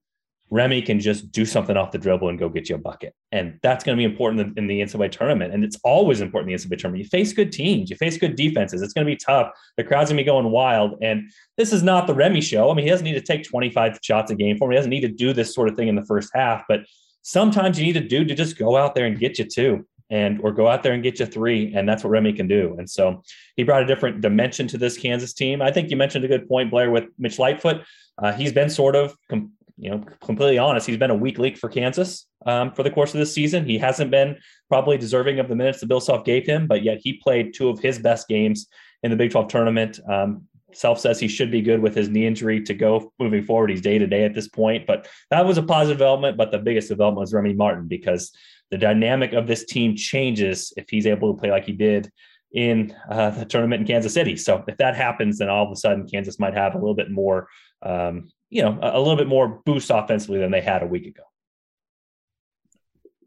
Remy 0.49 0.81
can 0.81 0.99
just 0.99 1.31
do 1.31 1.45
something 1.45 1.75
off 1.75 1.91
the 1.91 1.97
dribble 1.97 2.29
and 2.29 2.39
go 2.39 2.47
get 2.47 2.69
you 2.69 2.75
a 2.75 2.77
bucket. 2.77 3.13
And 3.31 3.59
that's 3.61 3.83
going 3.83 3.97
to 3.97 3.99
be 3.99 4.05
important 4.05 4.57
in 4.57 4.67
the 4.67 4.79
NCAA 4.81 5.11
tournament. 5.11 5.53
And 5.53 5.63
it's 5.63 5.77
always 5.83 6.21
important 6.21 6.51
in 6.51 6.57
the 6.57 6.63
NCAA 6.63 6.79
tournament. 6.79 7.03
You 7.03 7.09
face 7.09 7.33
good 7.33 7.51
teams, 7.51 7.89
you 7.89 7.97
face 7.97 8.17
good 8.17 8.35
defenses. 8.35 8.81
It's 8.81 8.93
going 8.93 9.05
to 9.05 9.11
be 9.11 9.17
tough. 9.17 9.51
The 9.75 9.83
crowd's 9.83 10.09
going 10.09 10.17
to 10.17 10.23
be 10.23 10.25
going 10.25 10.49
wild. 10.49 10.95
And 11.01 11.29
this 11.57 11.73
is 11.73 11.83
not 11.83 12.07
the 12.07 12.13
Remy 12.13 12.41
show. 12.41 12.71
I 12.71 12.73
mean, 12.73 12.85
he 12.85 12.89
doesn't 12.89 13.05
need 13.05 13.13
to 13.13 13.21
take 13.21 13.43
25 13.43 13.99
shots 14.01 14.31
a 14.31 14.35
game 14.35 14.57
for 14.57 14.65
him. 14.65 14.71
He 14.71 14.77
doesn't 14.77 14.89
need 14.89 15.01
to 15.01 15.09
do 15.09 15.33
this 15.33 15.53
sort 15.53 15.67
of 15.67 15.75
thing 15.75 15.89
in 15.89 15.95
the 15.95 16.05
first 16.05 16.31
half. 16.33 16.63
But 16.69 16.81
sometimes 17.23 17.77
you 17.77 17.85
need 17.85 17.97
a 17.97 18.07
dude 18.07 18.29
to 18.29 18.35
just 18.35 18.57
go 18.57 18.77
out 18.77 18.95
there 18.95 19.05
and 19.05 19.19
get 19.19 19.37
you 19.37 19.45
two 19.45 19.85
and 20.09 20.39
or 20.41 20.51
go 20.51 20.67
out 20.67 20.83
there 20.83 20.93
and 20.93 21.03
get 21.03 21.19
you 21.19 21.25
three 21.25 21.73
and 21.75 21.87
that's 21.87 22.03
what 22.03 22.09
remy 22.09 22.31
can 22.31 22.47
do 22.47 22.75
and 22.77 22.89
so 22.89 23.21
he 23.57 23.63
brought 23.63 23.83
a 23.83 23.85
different 23.85 24.21
dimension 24.21 24.67
to 24.67 24.77
this 24.77 24.97
kansas 24.97 25.33
team 25.33 25.61
i 25.61 25.69
think 25.69 25.89
you 25.89 25.97
mentioned 25.97 26.23
a 26.23 26.27
good 26.27 26.47
point 26.47 26.71
blair 26.71 26.89
with 26.89 27.05
mitch 27.19 27.37
lightfoot 27.37 27.81
uh, 28.19 28.31
he's 28.31 28.53
been 28.53 28.69
sort 28.69 28.95
of 28.95 29.15
com- 29.29 29.51
you 29.77 29.91
know, 29.91 30.03
completely 30.21 30.57
honest, 30.57 30.87
he's 30.87 30.97
been 30.97 31.11
a 31.11 31.15
weak 31.15 31.37
leak 31.37 31.57
for 31.57 31.69
Kansas 31.69 32.25
um, 32.45 32.71
for 32.71 32.83
the 32.83 32.89
course 32.89 33.13
of 33.13 33.19
this 33.19 33.33
season. 33.33 33.65
He 33.65 33.77
hasn't 33.77 34.09
been 34.09 34.37
probably 34.69 34.97
deserving 34.97 35.39
of 35.39 35.47
the 35.47 35.55
minutes 35.55 35.79
that 35.79 35.87
Bill 35.87 35.99
Self 35.99 36.25
gave 36.25 36.45
him, 36.45 36.67
but 36.67 36.83
yet 36.83 36.99
he 37.01 37.13
played 37.13 37.53
two 37.53 37.69
of 37.69 37.79
his 37.79 37.99
best 37.99 38.27
games 38.27 38.67
in 39.03 39.11
the 39.11 39.17
Big 39.17 39.31
12 39.31 39.47
tournament. 39.47 39.99
Um, 40.09 40.43
Self 40.73 40.99
says 40.99 41.19
he 41.19 41.27
should 41.27 41.51
be 41.51 41.61
good 41.61 41.79
with 41.79 41.95
his 41.95 42.09
knee 42.09 42.25
injury 42.25 42.61
to 42.63 42.73
go 42.73 43.13
moving 43.19 43.43
forward. 43.43 43.69
He's 43.69 43.81
day 43.81 43.97
to 43.97 44.07
day 44.07 44.25
at 44.25 44.33
this 44.33 44.47
point, 44.47 44.85
but 44.85 45.07
that 45.29 45.45
was 45.45 45.57
a 45.57 45.63
positive 45.63 45.97
development. 45.97 46.37
But 46.37 46.51
the 46.51 46.59
biggest 46.59 46.89
development 46.89 47.21
was 47.21 47.33
Remy 47.33 47.53
Martin 47.53 47.87
because 47.87 48.31
the 48.71 48.77
dynamic 48.77 49.33
of 49.33 49.47
this 49.47 49.65
team 49.65 49.95
changes 49.95 50.73
if 50.75 50.89
he's 50.89 51.07
able 51.07 51.33
to 51.33 51.39
play 51.39 51.51
like 51.51 51.65
he 51.65 51.71
did 51.71 52.11
in 52.51 52.95
uh, 53.09 53.29
the 53.29 53.45
tournament 53.45 53.81
in 53.81 53.87
Kansas 53.87 54.13
City. 54.13 54.35
So 54.35 54.63
if 54.67 54.77
that 54.77 54.95
happens, 54.95 55.37
then 55.37 55.49
all 55.49 55.65
of 55.65 55.71
a 55.71 55.75
sudden 55.75 56.07
Kansas 56.07 56.39
might 56.39 56.53
have 56.53 56.75
a 56.75 56.77
little 56.77 56.95
bit 56.95 57.11
more 57.11 57.47
um, 57.81 58.29
you 58.49 58.61
know, 58.61 58.77
a, 58.81 58.99
little 58.99 59.17
bit 59.17 59.27
more 59.27 59.61
boost 59.65 59.91
offensively 59.93 60.39
than 60.39 60.51
they 60.51 60.61
had 60.61 60.83
a 60.83 60.87
week 60.87 61.05
ago. 61.05 61.23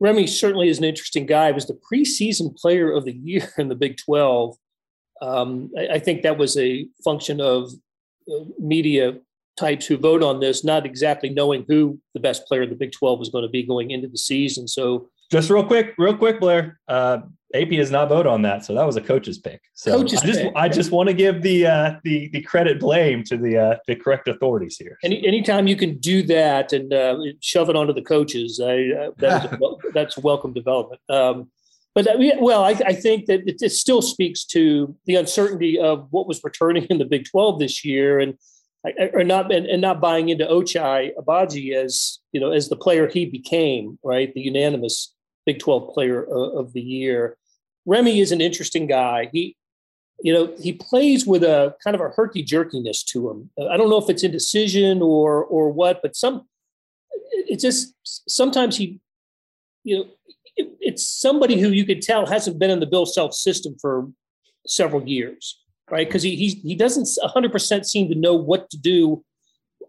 Remy 0.01 0.27
certainly 0.27 0.69
is 0.69 0.79
an 0.79 0.85
interesting 0.85 1.27
guy. 1.27 1.49
He 1.49 1.53
was 1.53 1.67
the 1.67 1.79
preseason 1.93 2.57
player 2.57 2.91
of 2.91 3.05
the 3.05 3.13
year 3.13 3.49
in 3.59 3.69
the 3.69 3.75
Big 3.75 3.99
12. 3.99 4.57
Um, 5.21 5.71
I, 5.79 5.89
I, 5.95 5.99
think 5.99 6.23
that 6.23 6.39
was 6.39 6.57
a 6.57 6.89
function 7.05 7.43
of 7.43 7.71
uh, 8.31 8.45
media 8.59 9.19
types 9.59 9.87
who 9.87 9.99
vote 9.99 10.23
on 10.23 10.41
this, 10.41 10.65
not 10.65 10.87
exactly 10.87 11.29
knowing 11.29 11.67
who 11.69 12.01
the 12.15 12.21
best 12.21 12.47
player 12.47 12.63
of 12.63 12.71
the 12.71 12.77
Big 12.77 12.93
12 12.93 13.19
was 13.19 13.29
going 13.29 13.45
to 13.45 13.51
be 13.51 13.63
going 13.63 13.91
into 13.91 14.09
the 14.09 14.17
season. 14.17 14.67
So, 14.67 15.11
just 15.31 15.51
real 15.51 15.65
quick, 15.65 15.95
real 15.99 16.17
quick, 16.17 16.41
Blair. 16.41 16.81
Uh, 16.89 17.21
AP 17.53 17.71
does 17.71 17.91
not 17.91 18.09
vote 18.09 18.27
on 18.27 18.43
that, 18.43 18.65
so 18.65 18.75
that 18.75 18.87
was 18.87 18.97
a 18.97 19.01
coach's 19.01 19.39
pick. 19.39 19.61
So 19.75 19.99
coach's 19.99 20.23
I 20.23 20.27
just 20.27 20.41
pick. 20.41 20.53
I 20.55 20.69
just 20.69 20.93
want 20.93 21.09
to 21.09 21.15
give 21.15 21.43
the 21.43 21.67
uh, 21.67 21.95
the 22.05 22.29
the 22.29 22.43
credit 22.43 22.79
blame 22.79 23.25
to 23.25 23.37
the 23.37 23.59
uh, 23.59 23.77
the 23.89 23.97
correct 23.97 24.29
authorities 24.29 24.77
here. 24.77 24.99
Any 25.03 25.27
anytime 25.27 25.67
you 25.67 25.75
can 25.75 25.99
do 25.99 26.23
that 26.25 26.73
and 26.73 26.93
uh, 26.93 27.19
shove 27.41 27.69
it 27.69 27.75
onto 27.75 27.93
the 27.93 28.03
coaches, 28.03 28.61
I, 28.63 28.91
uh, 28.91 29.11
that 29.19 29.53
a, 29.53 29.75
that's 29.95 30.17
welcome 30.19 30.53
development. 30.53 31.01
Um, 31.09 31.51
but 31.95 32.07
uh, 32.07 32.19
well, 32.39 32.63
I, 32.63 32.71
I, 32.87 32.93
think 32.93 33.27
that 33.27 33.41
it, 33.49 33.61
it, 33.61 33.73
still 33.73 34.01
speaks 34.01 34.45
to 34.47 34.95
the 35.07 35.17
uncertainty 35.17 35.77
of 35.77 36.07
what 36.11 36.29
was 36.29 36.45
returning 36.45 36.85
in 36.85 36.99
the 36.99 37.05
Big 37.05 37.25
Twelve 37.29 37.59
this 37.59 37.85
year, 37.85 38.21
and 38.21 38.39
or 39.13 39.25
not 39.25 39.53
and, 39.53 39.67
and 39.67 39.83
not 39.83 40.01
buying 40.01 40.29
into 40.29 40.47
Ochai 40.47 41.11
Agbaji 41.19 41.75
as 41.75 42.21
you 42.31 42.41
know 42.41 42.53
as 42.53 42.69
the 42.69 42.77
player 42.77 43.09
he 43.09 43.27
became, 43.27 43.99
right? 44.05 44.33
The 44.33 44.41
unanimous 44.41 45.13
Big 45.51 45.59
12 45.59 45.93
player 45.95 46.27
uh, 46.29 46.61
of 46.61 46.73
the 46.73 46.81
year. 46.81 47.37
Remy 47.87 48.21
is 48.21 48.31
an 48.31 48.41
interesting 48.41 48.87
guy. 48.87 49.29
He, 49.33 49.57
you 50.23 50.33
know, 50.33 50.55
he 50.61 50.73
plays 50.73 51.27
with 51.27 51.43
a 51.43 51.75
kind 51.83 51.95
of 51.97 52.01
a 52.01 52.11
herky 52.11 52.45
jerkiness 52.45 53.03
to 53.07 53.31
him. 53.31 53.51
I 53.71 53.77
don't 53.77 53.91
know 53.91 53.99
if 54.05 54.09
it's 54.11 54.23
indecision 54.23 55.03
or 55.03 55.45
or 55.45 55.73
what, 55.73 56.03
but 56.03 56.15
some 56.15 56.47
it's 57.53 57.63
just 57.63 57.95
sometimes 58.29 58.77
he, 58.77 59.01
you 59.83 59.97
know, 59.97 60.05
it, 60.57 60.69
it's 60.79 61.05
somebody 61.27 61.59
who 61.61 61.71
you 61.71 61.85
could 61.85 62.03
tell 62.03 62.27
hasn't 62.27 62.59
been 62.61 62.71
in 62.71 62.81
the 62.81 62.87
Bill 62.95 63.07
Self 63.07 63.35
system 63.35 63.75
for 63.81 64.09
several 64.67 65.03
years. 65.09 65.59
right? 65.91 66.07
Because 66.07 66.23
he, 66.23 66.37
he 66.37 66.49
he 66.71 66.75
doesn't 66.75 67.09
100 67.21 67.51
percent 67.51 67.87
seem 67.87 68.09
to 68.09 68.15
know 68.15 68.35
what 68.35 68.71
to 68.71 68.79
do 68.79 69.25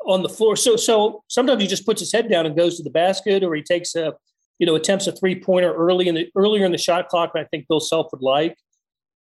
on 0.07 0.23
the 0.23 0.29
floor. 0.29 0.55
So 0.55 0.75
so 0.75 1.23
sometimes 1.27 1.61
he 1.61 1.67
just 1.67 1.85
puts 1.85 1.99
his 1.99 2.11
head 2.11 2.29
down 2.29 2.45
and 2.45 2.55
goes 2.55 2.77
to 2.77 2.83
the 2.83 2.89
basket, 2.89 3.43
or 3.43 3.53
he 3.53 3.63
takes 3.63 3.95
a 3.95 4.13
you 4.61 4.67
know 4.67 4.75
attempts 4.75 5.07
a 5.07 5.11
three 5.11 5.37
pointer 5.37 5.73
early 5.73 6.07
in 6.07 6.13
the 6.13 6.29
earlier 6.35 6.63
in 6.63 6.71
the 6.71 6.77
shot 6.77 7.09
clock. 7.09 7.31
I 7.35 7.45
think 7.45 7.67
Bill 7.67 7.79
Self 7.79 8.11
would 8.11 8.21
like, 8.21 8.55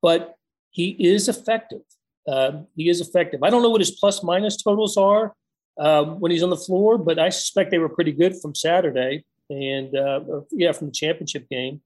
but 0.02 0.34
he 0.70 0.90
is 0.90 1.30
effective. 1.30 1.80
Uh, 2.28 2.64
he 2.76 2.90
is 2.90 3.00
effective. 3.00 3.42
I 3.42 3.48
don't 3.48 3.62
know 3.62 3.70
what 3.70 3.80
his 3.80 3.90
plus 3.90 4.22
minus 4.22 4.62
totals 4.62 4.98
are 4.98 5.34
um, 5.78 6.20
when 6.20 6.30
he's 6.30 6.42
on 6.42 6.50
the 6.50 6.58
floor, 6.58 6.98
but 6.98 7.18
I 7.18 7.30
suspect 7.30 7.70
they 7.70 7.78
were 7.78 7.88
pretty 7.88 8.12
good 8.12 8.36
from 8.38 8.54
Saturday 8.54 9.24
and 9.48 9.96
uh, 9.96 10.20
yeah, 10.50 10.72
from 10.72 10.88
the 10.88 10.92
championship 10.92 11.48
game. 11.48 11.80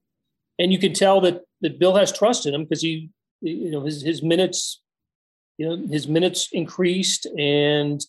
And 0.58 0.72
you 0.72 0.78
can 0.80 0.92
tell 0.92 1.20
that 1.20 1.42
that 1.60 1.78
Bill 1.78 1.94
has 1.94 2.10
trust 2.10 2.46
in 2.46 2.54
him 2.54 2.64
because 2.64 2.82
he, 2.82 3.08
you 3.40 3.70
know, 3.70 3.84
his 3.84 4.02
his 4.02 4.20
minutes, 4.20 4.82
you 5.58 5.68
know, 5.68 5.86
his 5.86 6.08
minutes 6.08 6.48
increased, 6.50 7.26
and 7.38 8.04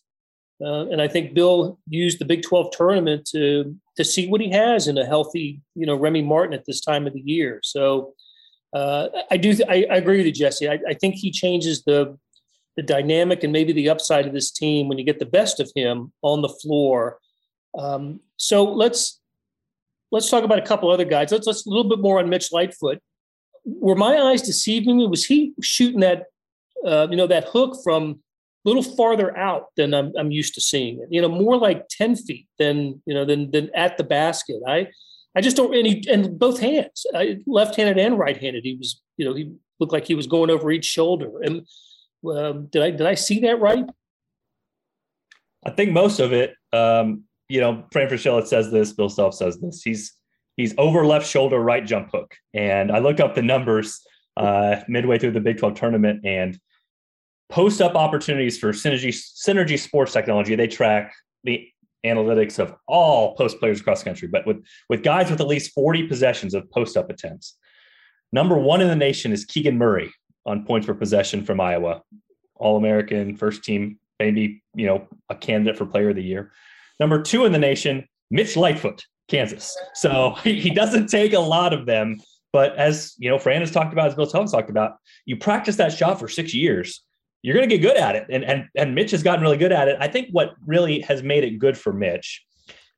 uh, 0.62 0.88
and 0.88 1.02
I 1.02 1.08
think 1.08 1.34
Bill 1.34 1.80
used 1.90 2.20
the 2.20 2.26
Big 2.26 2.44
Twelve 2.44 2.72
tournament 2.72 3.26
to 3.32 3.76
to 3.98 4.04
see 4.04 4.28
what 4.28 4.42
he 4.42 4.50
has 4.52 4.88
in 4.88 4.98
a 4.98 5.06
healthy, 5.06 5.62
you 5.74 5.86
know, 5.86 5.96
Remy 5.96 6.22
Martin 6.22 6.54
at 6.54 6.66
this 6.66 6.82
time 6.82 7.08
of 7.08 7.14
the 7.14 7.22
year. 7.22 7.60
So 7.64 8.14
uh, 8.74 9.08
I 9.32 9.38
do. 9.38 9.54
I, 9.68 9.86
I, 9.90 9.98
agree 9.98 10.18
with 10.18 10.26
you, 10.26 10.32
Jesse. 10.34 10.68
I, 10.68 10.80
I, 10.88 10.94
think 10.94 11.16
he 11.16 11.32
changes 11.32 11.84
the 11.84 12.18
the 12.76 12.84
dynamic 12.84 13.44
and 13.44 13.54
maybe 13.54 13.72
the 13.72 13.90
upside 13.90 14.28
of 14.28 14.34
this 14.34 14.52
team 14.52 14.90
when 14.90 14.98
you 14.98 15.06
get 15.06 15.20
the 15.20 15.26
best 15.26 15.62
of 15.62 15.72
him 15.76 16.12
on 16.22 16.42
the 16.42 16.50
floor. 16.50 17.20
Um, 17.78 18.20
so 18.38 18.64
let's 18.64 19.22
let's 20.12 20.30
talk 20.30 20.44
about 20.44 20.60
a 20.60 20.64
couple 20.64 20.90
other 20.90 21.06
guys. 21.06 21.32
Let's 21.32 21.48
let's 21.48 21.66
a 21.66 21.70
little 21.70 21.90
bit 21.90 22.00
more 22.00 22.20
on 22.20 22.30
Mitch 22.30 22.52
Lightfoot. 22.52 23.00
Were 23.66 23.96
my 23.96 24.18
eyes 24.18 24.42
deceiving 24.42 24.98
me? 24.98 25.08
Was 25.08 25.26
he 25.26 25.54
shooting 25.62 26.02
that 26.02 26.26
uh, 26.86 27.08
you 27.10 27.18
know 27.18 27.28
that 27.28 27.46
hook 27.46 27.78
from 27.84 28.20
little 28.66 28.84
farther 28.84 29.36
out 29.38 29.68
than 29.78 29.94
I'm, 29.94 30.12
I'm 30.18 30.32
used 30.32 30.56
to 30.56 30.62
seeing 30.62 31.00
it? 31.00 31.08
You 31.10 31.22
know, 31.22 31.30
more 31.30 31.58
like 31.58 31.88
ten 31.90 32.16
feet 32.16 32.48
than 32.60 33.02
you 33.06 33.14
know 33.14 33.26
than 33.26 33.52
than 33.52 33.70
at 33.76 33.98
the 33.98 34.04
basket. 34.04 34.62
I 34.68 34.88
I 35.36 35.42
just 35.42 35.58
don't. 35.58 35.76
And, 35.76 36.06
and 36.08 36.40
both 36.40 36.60
hands, 36.60 37.06
left-handed 37.46 37.98
and 37.98 38.18
right-handed. 38.18 38.64
He 38.64 38.76
was, 38.76 39.02
you 39.18 39.26
know, 39.26 39.34
he 39.34 39.54
looked 39.80 39.92
like 39.92 40.06
he 40.06 40.16
was 40.16 40.28
going 40.28 40.50
over 40.50 40.72
each 40.72 40.86
shoulder. 40.86 41.30
And 41.42 41.68
um, 42.26 42.68
did 42.68 42.82
I 42.82 42.92
did 42.92 43.06
I 43.06 43.16
see 43.16 43.40
that 43.42 43.60
right? 43.60 43.86
I 45.66 45.72
think 45.72 45.92
most 45.92 46.20
of 46.20 46.32
it. 46.32 46.54
Um, 46.72 47.24
you 47.48 47.60
know, 47.60 47.86
Fran 47.92 48.10
Fraschilla 48.10 48.46
says 48.48 48.72
this. 48.72 48.94
Bill 48.94 49.10
Self 49.10 49.36
says 49.36 49.60
this. 49.60 49.84
He's 49.84 50.14
he's 50.56 50.74
over 50.78 51.06
left 51.06 51.28
shoulder, 51.28 51.60
right 51.60 51.86
jump 51.86 52.10
hook. 52.12 52.34
And 52.54 52.92
I 52.92 53.00
looked 53.00 53.20
up 53.20 53.36
the 53.36 53.42
numbers 53.42 54.02
uh, 54.38 54.78
midway 54.88 55.20
through 55.20 55.32
the 55.32 55.42
Big 55.42 55.58
12 55.58 55.76
tournament 55.76 56.26
and 56.26 56.58
post 57.50 57.82
up 57.82 57.96
opportunities 57.96 58.58
for 58.58 58.72
synergy 58.72 59.10
synergy 59.10 59.78
sports 59.78 60.14
technology. 60.14 60.56
They 60.56 60.68
track 60.68 61.14
the 61.44 61.68
analytics 62.06 62.60
of 62.60 62.76
all 62.88 63.36
post 63.36 63.60
players 63.60 63.82
across 63.82 64.00
the 64.00 64.06
country, 64.06 64.28
but 64.28 64.46
with, 64.46 64.64
with 64.90 65.04
guys 65.04 65.30
with 65.30 65.42
at 65.42 65.48
least 65.48 65.74
40 65.74 66.08
possessions 66.08 66.54
of 66.54 66.70
post 66.72 66.98
up 66.98 67.10
attempts. 67.10 67.58
Number 68.32 68.58
one 68.58 68.82
in 68.82 68.88
the 68.88 68.96
nation 68.96 69.32
is 69.32 69.46
Keegan 69.46 69.78
Murray 69.78 70.12
on 70.46 70.66
points 70.66 70.86
per 70.86 70.94
possession 70.94 71.44
from 71.44 71.60
Iowa, 71.60 72.02
All 72.56 72.78
American, 72.78 73.36
first 73.36 73.64
team, 73.64 74.00
maybe, 74.20 74.64
you 74.76 74.86
know, 74.86 75.08
a 75.30 75.36
candidate 75.36 75.78
for 75.78 75.86
player 75.86 76.10
of 76.10 76.16
the 76.16 76.24
year. 76.24 76.52
Number 77.00 77.22
two 77.22 77.46
in 77.46 77.52
the 77.52 77.60
nation, 77.60 78.08
Mitch 78.30 78.56
Lightfoot, 78.56 79.04
Kansas. 79.28 79.76
So 79.96 80.32
he, 80.44 80.70
doesn't 80.70 81.08
take 81.08 81.34
a 81.34 81.40
lot 81.40 81.74
of 81.74 81.86
them. 81.86 82.22
But 82.54 82.76
as 82.78 83.16
you 83.18 83.30
know, 83.30 83.38
Fran 83.38 83.62
has 83.62 83.72
talked 83.72 83.92
about, 83.92 84.08
as 84.08 84.16
Bill 84.16 84.28
Self 84.28 84.52
talked 84.52 84.70
about, 84.70 84.98
you 85.26 85.36
practice 85.36 85.76
that 85.78 85.92
shot 85.92 86.20
for 86.20 86.30
six 86.30 86.54
years 86.54 87.02
you're 87.46 87.54
going 87.54 87.70
to 87.70 87.78
get 87.78 87.88
good 87.88 87.96
at 87.96 88.16
it. 88.16 88.26
And, 88.32 88.44
and, 88.44 88.68
and 88.76 88.96
Mitch 88.96 89.12
has 89.12 89.22
gotten 89.22 89.42
really 89.42 89.58
good 89.58 89.72
at 89.72 89.88
it. 89.88 89.98
I 90.00 90.08
think 90.08 90.30
what 90.32 90.56
really 90.66 91.02
has 91.02 91.22
made 91.22 91.44
it 91.44 91.60
good 91.60 91.78
for 91.78 91.94
Mitch 91.94 92.44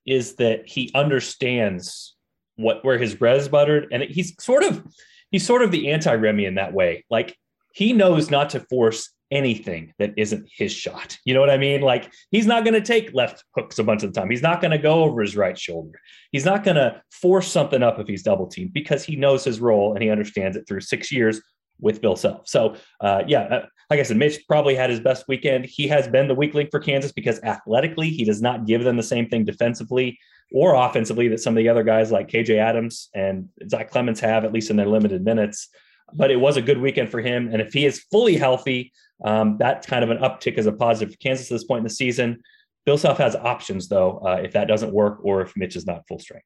is 0.05 0.35
that 0.35 0.69
he 0.69 0.89
understands 0.95 2.15
what 2.55 2.83
where 2.85 2.97
his 2.97 3.13
bread 3.13 3.35
is 3.35 3.49
buttered. 3.49 3.87
And 3.91 4.03
he's 4.03 4.33
sort 4.41 4.63
of 4.63 4.85
he's 5.31 5.45
sort 5.45 5.63
of 5.63 5.71
the 5.71 5.91
anti-Remy 5.91 6.45
in 6.45 6.55
that 6.55 6.71
way. 6.71 7.03
Like 7.09 7.35
he 7.73 7.91
knows 7.91 8.31
not 8.31 8.51
to 8.51 8.61
force 8.61 9.09
anything 9.31 9.93
that 9.99 10.13
isn't 10.15 10.47
his 10.49 10.71
shot. 10.71 11.17
You 11.25 11.33
know 11.33 11.41
what 11.41 11.49
I 11.49 11.57
mean? 11.57 11.81
Like 11.81 12.13
he's 12.31 12.47
not 12.47 12.63
going 12.63 12.73
to 12.73 12.81
take 12.81 13.13
left 13.13 13.43
hooks 13.53 13.79
a 13.79 13.83
bunch 13.83 14.03
of 14.03 14.13
the 14.13 14.17
time. 14.17 14.29
He's 14.29 14.41
not 14.41 14.61
going 14.61 14.71
to 14.71 14.77
go 14.77 15.03
over 15.03 15.21
his 15.21 15.35
right 15.35 15.59
shoulder. 15.59 15.99
He's 16.31 16.45
not 16.45 16.63
going 16.63 16.77
to 16.77 17.01
force 17.11 17.51
something 17.51 17.83
up 17.83 17.99
if 17.99 18.07
he's 18.07 18.23
double 18.23 18.47
teamed 18.47 18.71
because 18.71 19.03
he 19.03 19.17
knows 19.17 19.43
his 19.43 19.59
role 19.59 19.93
and 19.93 20.01
he 20.01 20.09
understands 20.09 20.55
it 20.55 20.65
through 20.69 20.79
six 20.79 21.11
years 21.11 21.41
with 21.79 22.01
Bill 22.01 22.15
Self. 22.15 22.47
So, 22.47 22.75
uh, 23.01 23.23
yeah, 23.27 23.41
uh, 23.41 23.65
like 23.89 23.99
I 23.99 24.03
said, 24.03 24.17
Mitch 24.17 24.45
probably 24.47 24.75
had 24.75 24.89
his 24.89 24.99
best 24.99 25.25
weekend. 25.27 25.65
He 25.65 25.87
has 25.87 26.07
been 26.07 26.27
the 26.27 26.35
weak 26.35 26.53
link 26.53 26.71
for 26.71 26.79
Kansas 26.79 27.11
because 27.11 27.39
athletically, 27.43 28.09
he 28.09 28.25
does 28.25 28.41
not 28.41 28.65
give 28.65 28.83
them 28.83 28.97
the 28.97 29.03
same 29.03 29.29
thing 29.29 29.45
defensively 29.45 30.19
or 30.51 30.75
offensively 30.75 31.27
that 31.29 31.39
some 31.39 31.53
of 31.53 31.57
the 31.57 31.69
other 31.69 31.83
guys 31.83 32.11
like 32.11 32.27
KJ 32.27 32.57
Adams 32.57 33.09
and 33.13 33.49
Zach 33.69 33.89
Clemence 33.89 34.19
have, 34.19 34.43
at 34.45 34.53
least 34.53 34.69
in 34.69 34.75
their 34.75 34.87
limited 34.87 35.23
minutes. 35.23 35.69
But 36.13 36.31
it 36.31 36.37
was 36.37 36.57
a 36.57 36.61
good 36.61 36.79
weekend 36.79 37.09
for 37.09 37.21
him. 37.21 37.49
And 37.51 37.61
if 37.61 37.73
he 37.73 37.85
is 37.85 38.05
fully 38.11 38.37
healthy, 38.37 38.93
um, 39.23 39.57
that's 39.57 39.87
kind 39.87 40.03
of 40.03 40.09
an 40.09 40.19
uptick 40.19 40.57
as 40.57 40.65
a 40.65 40.71
positive 40.71 41.13
for 41.13 41.19
Kansas 41.19 41.51
at 41.51 41.55
this 41.55 41.65
point 41.65 41.79
in 41.79 41.83
the 41.83 41.89
season. 41.89 42.41
Bill 42.85 42.97
Self 42.97 43.17
has 43.17 43.35
options, 43.35 43.89
though, 43.89 44.19
uh, 44.25 44.39
if 44.41 44.53
that 44.53 44.69
doesn't 44.69 44.93
work 44.93 45.19
or 45.23 45.41
if 45.41 45.53
Mitch 45.57 45.75
is 45.75 45.85
not 45.85 46.07
full 46.07 46.19
strength. 46.19 46.45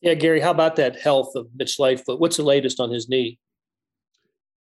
Yeah, 0.00 0.14
Gary, 0.14 0.40
how 0.40 0.50
about 0.50 0.76
that 0.76 0.98
health 0.98 1.36
of 1.36 1.46
Mitch 1.54 1.78
Lightfoot? 1.78 2.18
What's 2.18 2.38
the 2.38 2.42
latest 2.42 2.80
on 2.80 2.90
his 2.90 3.08
knee? 3.08 3.38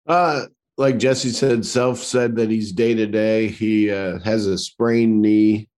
Uh, 0.09 0.47
like 0.77 0.97
Jesse 0.97 1.29
said, 1.29 1.63
Self 1.65 1.99
said 1.99 2.35
that 2.37 2.49
he's 2.49 2.71
day 2.71 2.95
to 2.95 3.05
day. 3.05 3.47
He 3.47 3.91
uh, 3.91 4.17
has 4.19 4.47
a 4.47 4.57
sprained 4.57 5.21
knee, 5.21 5.69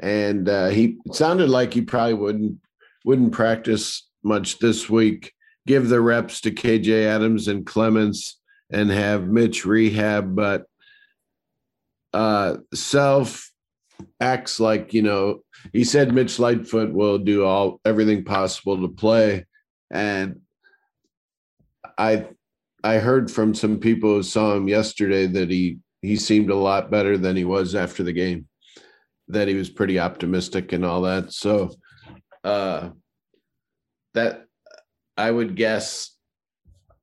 and 0.00 0.48
uh, 0.48 0.68
he 0.68 0.96
sounded 1.12 1.50
like 1.50 1.74
he 1.74 1.82
probably 1.82 2.14
wouldn't 2.14 2.58
wouldn't 3.04 3.32
practice 3.32 4.08
much 4.22 4.58
this 4.58 4.88
week. 4.88 5.34
Give 5.66 5.88
the 5.88 6.00
reps 6.00 6.40
to 6.42 6.50
KJ 6.50 7.04
Adams 7.04 7.46
and 7.46 7.66
Clemence, 7.66 8.40
and 8.72 8.90
have 8.90 9.28
Mitch 9.28 9.66
rehab. 9.66 10.34
But 10.34 10.64
uh, 12.14 12.56
Self 12.72 13.50
acts 14.18 14.60
like 14.60 14.94
you 14.94 15.02
know 15.02 15.40
he 15.74 15.84
said 15.84 16.14
Mitch 16.14 16.38
Lightfoot 16.38 16.92
will 16.92 17.18
do 17.18 17.44
all 17.44 17.80
everything 17.84 18.24
possible 18.24 18.80
to 18.80 18.88
play, 18.88 19.44
and 19.90 20.40
I 21.98 22.28
I 22.84 22.98
heard 22.98 23.30
from 23.30 23.54
some 23.54 23.80
people 23.80 24.10
who 24.10 24.22
saw 24.22 24.54
him 24.54 24.68
yesterday 24.68 25.26
that 25.26 25.50
he 25.50 25.78
he 26.02 26.16
seemed 26.16 26.50
a 26.50 26.54
lot 26.54 26.90
better 26.90 27.16
than 27.16 27.34
he 27.34 27.44
was 27.44 27.74
after 27.74 28.02
the 28.02 28.12
game. 28.12 28.46
That 29.28 29.48
he 29.48 29.54
was 29.54 29.70
pretty 29.70 29.98
optimistic 29.98 30.72
and 30.72 30.84
all 30.84 31.00
that. 31.02 31.32
So 31.32 31.70
uh 32.44 32.90
that 34.12 34.44
I 35.16 35.30
would 35.30 35.56
guess 35.56 36.14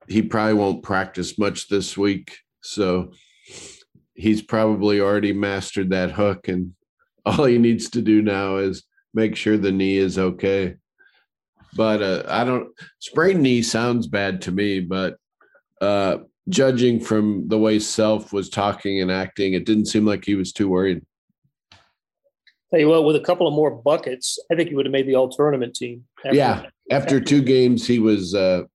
he 0.08 0.22
probably 0.22 0.54
won't 0.54 0.84
practice 0.84 1.40
much 1.40 1.68
this 1.68 1.98
week. 1.98 2.38
So 2.62 3.14
he's 4.14 4.44
probably 4.44 5.02
already 5.02 5.34
mastered 5.34 5.90
that 5.90 6.12
hook 6.12 6.48
and 6.48 6.76
all 7.26 7.46
he 7.46 7.58
needs 7.58 7.90
to 7.92 8.04
do 8.04 8.22
now 8.22 8.58
is 8.58 8.84
make 9.16 9.36
sure 9.36 9.58
the 9.58 9.72
knee 9.72 9.98
is 9.98 10.20
okay. 10.20 10.76
But 11.74 12.04
uh, 12.04 12.24
I 12.28 12.44
don't 12.44 12.70
sprained 13.00 13.42
knee 13.42 13.64
sounds 13.64 14.06
bad 14.06 14.44
to 14.44 14.52
me, 14.52 14.80
but 14.80 15.18
uh, 15.82 16.18
judging 16.48 17.00
from 17.00 17.48
the 17.48 17.58
way 17.58 17.80
Self 17.80 18.32
was 18.32 18.50
talking 18.50 19.02
and 19.02 19.12
acting, 19.12 19.54
it 19.54 19.66
didn't 19.66 19.88
seem 19.88 20.06
like 20.06 20.24
he 20.24 20.36
was 20.36 20.54
too 20.54 20.70
worried. 20.70 21.02
Tell 22.72 22.80
you 22.80 22.88
what, 22.88 23.04
with 23.04 23.18
a 23.18 23.22
couple 23.22 23.48
of 23.48 23.54
more 23.54 23.72
buckets, 23.72 24.40
I 24.50 24.56
think 24.56 24.70
he 24.70 24.76
would 24.76 24.86
have 24.86 24.94
made 24.94 25.08
the 25.08 25.16
all 25.16 25.30
tournament 25.30 25.76
team. 25.76 26.06
After, 26.24 26.38
yeah, 26.38 26.66
after 26.90 27.20
two 27.20 27.42
games, 27.42 27.86
he 27.86 28.00
was 28.00 28.34
a 28.34 28.66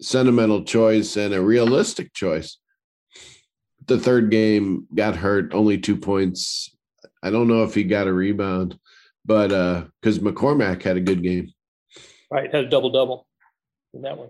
sentimental 0.00 0.64
choice 0.64 1.16
and 1.16 1.32
a 1.32 1.40
realistic 1.40 2.12
choice. 2.14 2.58
The 3.86 3.98
third 3.98 4.30
game 4.30 4.86
got 4.94 5.16
hurt, 5.16 5.54
only 5.54 5.78
two 5.78 5.96
points. 5.96 6.74
I 7.22 7.30
don't 7.30 7.48
know 7.48 7.62
if 7.62 7.74
he 7.74 7.84
got 7.84 8.06
a 8.06 8.12
rebound, 8.12 8.78
but 9.24 9.52
uh 9.52 9.84
because 10.00 10.18
McCormack 10.18 10.82
had 10.82 10.96
a 10.96 11.00
good 11.00 11.22
game. 11.22 11.52
Right, 12.30 12.52
had 12.52 12.64
a 12.64 12.68
double 12.68 12.90
double 12.90 13.26
in 13.94 14.02
that 14.02 14.18
one. 14.18 14.28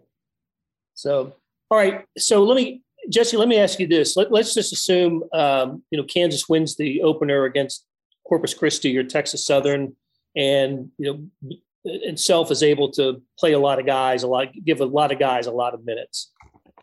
So 0.95 1.35
all 1.71 1.79
right. 1.79 2.05
So 2.17 2.45
let 2.45 2.57
me, 2.57 2.83
Jesse, 3.11 3.37
let 3.37 3.49
me 3.49 3.59
ask 3.59 3.79
you 3.79 3.87
this. 3.87 4.17
Let, 4.17 4.33
us 4.33 4.55
just 4.55 4.73
assume, 4.73 5.25
um, 5.33 5.83
you 5.91 5.99
know, 5.99 6.05
Kansas 6.05 6.49
wins 6.49 6.77
the 6.77 7.03
opener 7.03 7.45
against 7.45 7.85
Corpus 8.27 8.55
Christi 8.55 8.97
or 8.97 9.05
Texas 9.05 9.47
Southern, 9.47 9.95
and 10.37 10.91
you 10.99 11.31
know, 11.35 11.53
itself 11.85 12.51
is 12.51 12.63
able 12.63 12.91
to 12.93 13.23
play 13.39 13.53
a 13.53 13.59
lot 13.59 13.79
of 13.79 13.87
guys, 13.87 14.23
a 14.23 14.27
lot, 14.27 14.49
give 14.65 14.81
a 14.81 14.85
lot 14.85 15.13
of 15.13 15.19
guys 15.19 15.47
a 15.47 15.53
lot 15.53 15.75
of 15.75 15.85
minutes. 15.85 16.33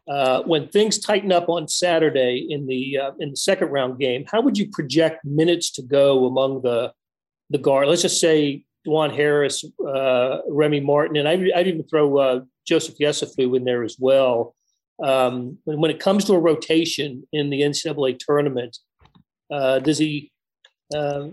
Uh, 0.08 0.44
when 0.44 0.68
things 0.68 1.00
tighten 1.00 1.32
up 1.32 1.50
on 1.50 1.68
Saturday 1.68 2.46
in 2.50 2.68
the 2.68 2.98
uh, 2.98 3.12
in 3.20 3.32
the 3.32 3.36
second 3.36 3.70
round 3.70 4.00
game, 4.00 4.26
how 4.32 4.42
would 4.42 4.58
you 4.58 4.70
project 4.70 5.26
minutes 5.26 5.72
to 5.72 5.82
go 5.82 6.26
among 6.28 6.62
the 6.62 6.94
the 7.50 7.58
guard? 7.58 7.88
Let's 7.88 8.04
just 8.04 8.20
say 8.20 8.66
Dajuan 8.86 9.16
Harris, 9.16 9.66
uh, 9.86 10.40
Remy 10.48 10.82
Martin, 10.82 11.18
and 11.18 11.28
I'd, 11.28 11.52
I'd 11.52 11.68
even 11.68 11.84
throw 11.84 12.18
uh, 12.18 12.42
Joseph 12.68 12.98
Yesufu 13.00 13.58
in 13.58 13.64
there 13.64 13.84
as 13.84 13.98
well. 14.00 14.56
Um, 15.04 15.58
when, 15.66 15.92
it 15.92 16.00
comes 16.00 16.24
to 16.26 16.34
a 16.34 16.40
rotation 16.40 17.28
in 17.34 17.50
the 17.50 17.62
NCAA 17.62 18.18
tournament, 18.18 18.78
uh, 19.52 19.80
does 19.80 19.98
he 19.98 20.32
uh, 20.96 21.28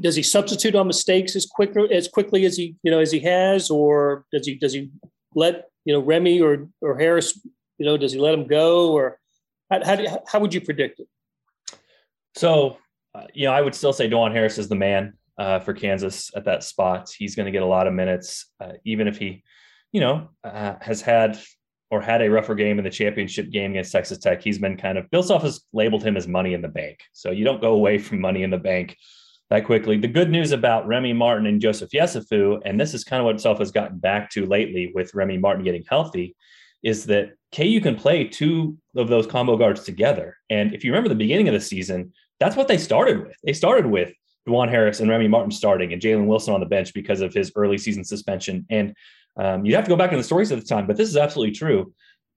does 0.00 0.16
he 0.16 0.22
substitute 0.22 0.74
on 0.74 0.86
mistakes 0.86 1.36
as 1.36 1.46
quickly 1.46 1.92
as 1.92 2.08
quickly 2.08 2.44
as 2.46 2.56
he 2.56 2.76
you 2.82 2.90
know 2.90 3.00
as 3.00 3.12
he 3.12 3.20
has, 3.20 3.70
or 3.70 4.24
does 4.32 4.46
he 4.46 4.54
does 4.54 4.72
he 4.72 4.90
let 5.34 5.68
you 5.84 5.92
know 5.92 6.00
Remy 6.00 6.40
or 6.40 6.68
or 6.80 6.98
Harris 6.98 7.38
you 7.78 7.84
know 7.84 7.96
does 7.96 8.12
he 8.12 8.18
let 8.18 8.34
him 8.34 8.46
go, 8.46 8.92
or 8.92 9.18
how 9.70 9.84
how, 9.84 10.22
how 10.26 10.40
would 10.40 10.54
you 10.54 10.60
predict 10.60 11.00
it? 11.00 11.08
So 12.36 12.78
uh, 13.14 13.26
you 13.34 13.46
know 13.46 13.52
I 13.52 13.60
would 13.60 13.74
still 13.74 13.92
say 13.92 14.08
Dajuan 14.08 14.32
Harris 14.32 14.58
is 14.58 14.68
the 14.68 14.76
man 14.76 15.14
uh, 15.38 15.58
for 15.58 15.74
Kansas 15.74 16.30
at 16.34 16.44
that 16.44 16.62
spot. 16.62 17.10
He's 17.16 17.34
going 17.34 17.46
to 17.46 17.52
get 17.52 17.62
a 17.62 17.66
lot 17.66 17.86
of 17.86 17.92
minutes, 17.92 18.50
uh, 18.60 18.72
even 18.84 19.08
if 19.08 19.18
he 19.18 19.42
you 19.92 20.00
know 20.00 20.28
uh, 20.42 20.74
has 20.80 21.00
had 21.00 21.38
or 21.90 22.00
had 22.00 22.22
a 22.22 22.30
rougher 22.30 22.54
game 22.54 22.78
in 22.78 22.84
the 22.84 22.90
championship 22.90 23.50
game 23.50 23.72
against 23.72 23.92
Texas 23.92 24.18
Tech. 24.18 24.42
He's 24.42 24.58
been 24.58 24.76
kind 24.76 24.98
of 24.98 25.10
Bill 25.10 25.22
Self 25.22 25.42
has 25.42 25.62
labeled 25.72 26.02
him 26.02 26.16
as 26.16 26.26
money 26.26 26.54
in 26.54 26.62
the 26.62 26.68
bank. 26.68 27.00
So 27.12 27.30
you 27.30 27.44
don't 27.44 27.60
go 27.60 27.74
away 27.74 27.98
from 27.98 28.20
money 28.20 28.42
in 28.42 28.50
the 28.50 28.58
bank 28.58 28.96
that 29.50 29.64
quickly. 29.64 29.98
The 29.98 30.08
good 30.08 30.30
news 30.30 30.52
about 30.52 30.86
Remy 30.86 31.12
Martin 31.12 31.46
and 31.46 31.60
Joseph 31.60 31.90
Yesufu, 31.90 32.60
and 32.64 32.80
this 32.80 32.94
is 32.94 33.04
kind 33.04 33.20
of 33.20 33.26
what 33.26 33.40
Self 33.40 33.58
has 33.58 33.70
gotten 33.70 33.98
back 33.98 34.30
to 34.30 34.46
lately 34.46 34.92
with 34.94 35.14
Remy 35.14 35.38
Martin 35.38 35.64
getting 35.64 35.84
healthy, 35.88 36.34
is 36.82 37.06
that 37.06 37.34
KU 37.54 37.80
can 37.80 37.96
play 37.96 38.24
two 38.24 38.76
of 38.96 39.08
those 39.08 39.26
combo 39.26 39.56
guards 39.56 39.84
together. 39.84 40.36
And 40.50 40.74
if 40.74 40.84
you 40.84 40.90
remember 40.90 41.08
the 41.08 41.14
beginning 41.14 41.48
of 41.48 41.54
the 41.54 41.60
season, 41.60 42.12
that's 42.40 42.56
what 42.56 42.68
they 42.68 42.78
started 42.78 43.24
with. 43.24 43.36
They 43.44 43.52
started 43.52 43.86
with 43.86 44.12
Dajuan 44.46 44.68
Harris 44.68 45.00
and 45.00 45.08
Remy 45.08 45.28
Martin 45.28 45.50
starting 45.50 45.92
and 45.92 46.02
Jalen 46.02 46.26
Wilson 46.26 46.54
on 46.54 46.60
the 46.60 46.66
bench 46.66 46.92
because 46.92 47.20
of 47.20 47.32
his 47.32 47.52
early 47.56 47.78
season 47.78 48.04
suspension. 48.04 48.66
And 48.70 48.94
um, 49.36 49.64
you'd 49.64 49.74
have 49.74 49.84
to 49.84 49.88
go 49.88 49.96
back 49.96 50.12
in 50.12 50.18
the 50.18 50.24
stories 50.24 50.52
at 50.52 50.60
the 50.60 50.64
time, 50.64 50.86
but 50.86 50.96
this 50.96 51.08
is 51.08 51.16
absolutely 51.16 51.54
true. 51.54 51.92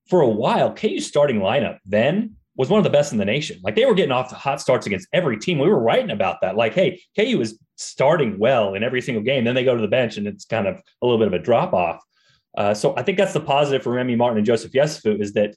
For 0.09 0.21
a 0.21 0.29
while, 0.29 0.73
KU's 0.73 1.05
starting 1.05 1.39
lineup 1.39 1.79
then 1.85 2.35
was 2.55 2.69
one 2.69 2.79
of 2.79 2.83
the 2.83 2.89
best 2.89 3.11
in 3.11 3.19
the 3.19 3.25
nation. 3.25 3.59
Like 3.63 3.75
they 3.75 3.85
were 3.85 3.93
getting 3.93 4.11
off 4.11 4.29
to 4.29 4.35
hot 4.35 4.59
starts 4.59 4.87
against 4.87 5.07
every 5.13 5.37
team. 5.37 5.59
We 5.59 5.69
were 5.69 5.79
writing 5.79 6.09
about 6.09 6.41
that. 6.41 6.55
Like, 6.55 6.73
hey, 6.73 7.01
KU 7.15 7.39
is 7.39 7.59
starting 7.75 8.39
well 8.39 8.73
in 8.73 8.83
every 8.83 9.01
single 9.01 9.23
game. 9.23 9.43
Then 9.43 9.53
they 9.53 9.63
go 9.63 9.75
to 9.75 9.81
the 9.81 9.87
bench 9.87 10.17
and 10.17 10.27
it's 10.27 10.45
kind 10.45 10.67
of 10.67 10.75
a 10.75 11.05
little 11.05 11.19
bit 11.19 11.27
of 11.27 11.33
a 11.33 11.39
drop 11.39 11.73
off. 11.73 12.01
Uh, 12.57 12.73
so 12.73 12.95
I 12.97 13.03
think 13.03 13.19
that's 13.19 13.33
the 13.33 13.39
positive 13.39 13.83
for 13.83 13.91
Remy 13.91 14.15
Martin 14.15 14.37
and 14.37 14.45
Joseph 14.45 14.71
Yesufu 14.71 15.21
is 15.21 15.33
that 15.33 15.55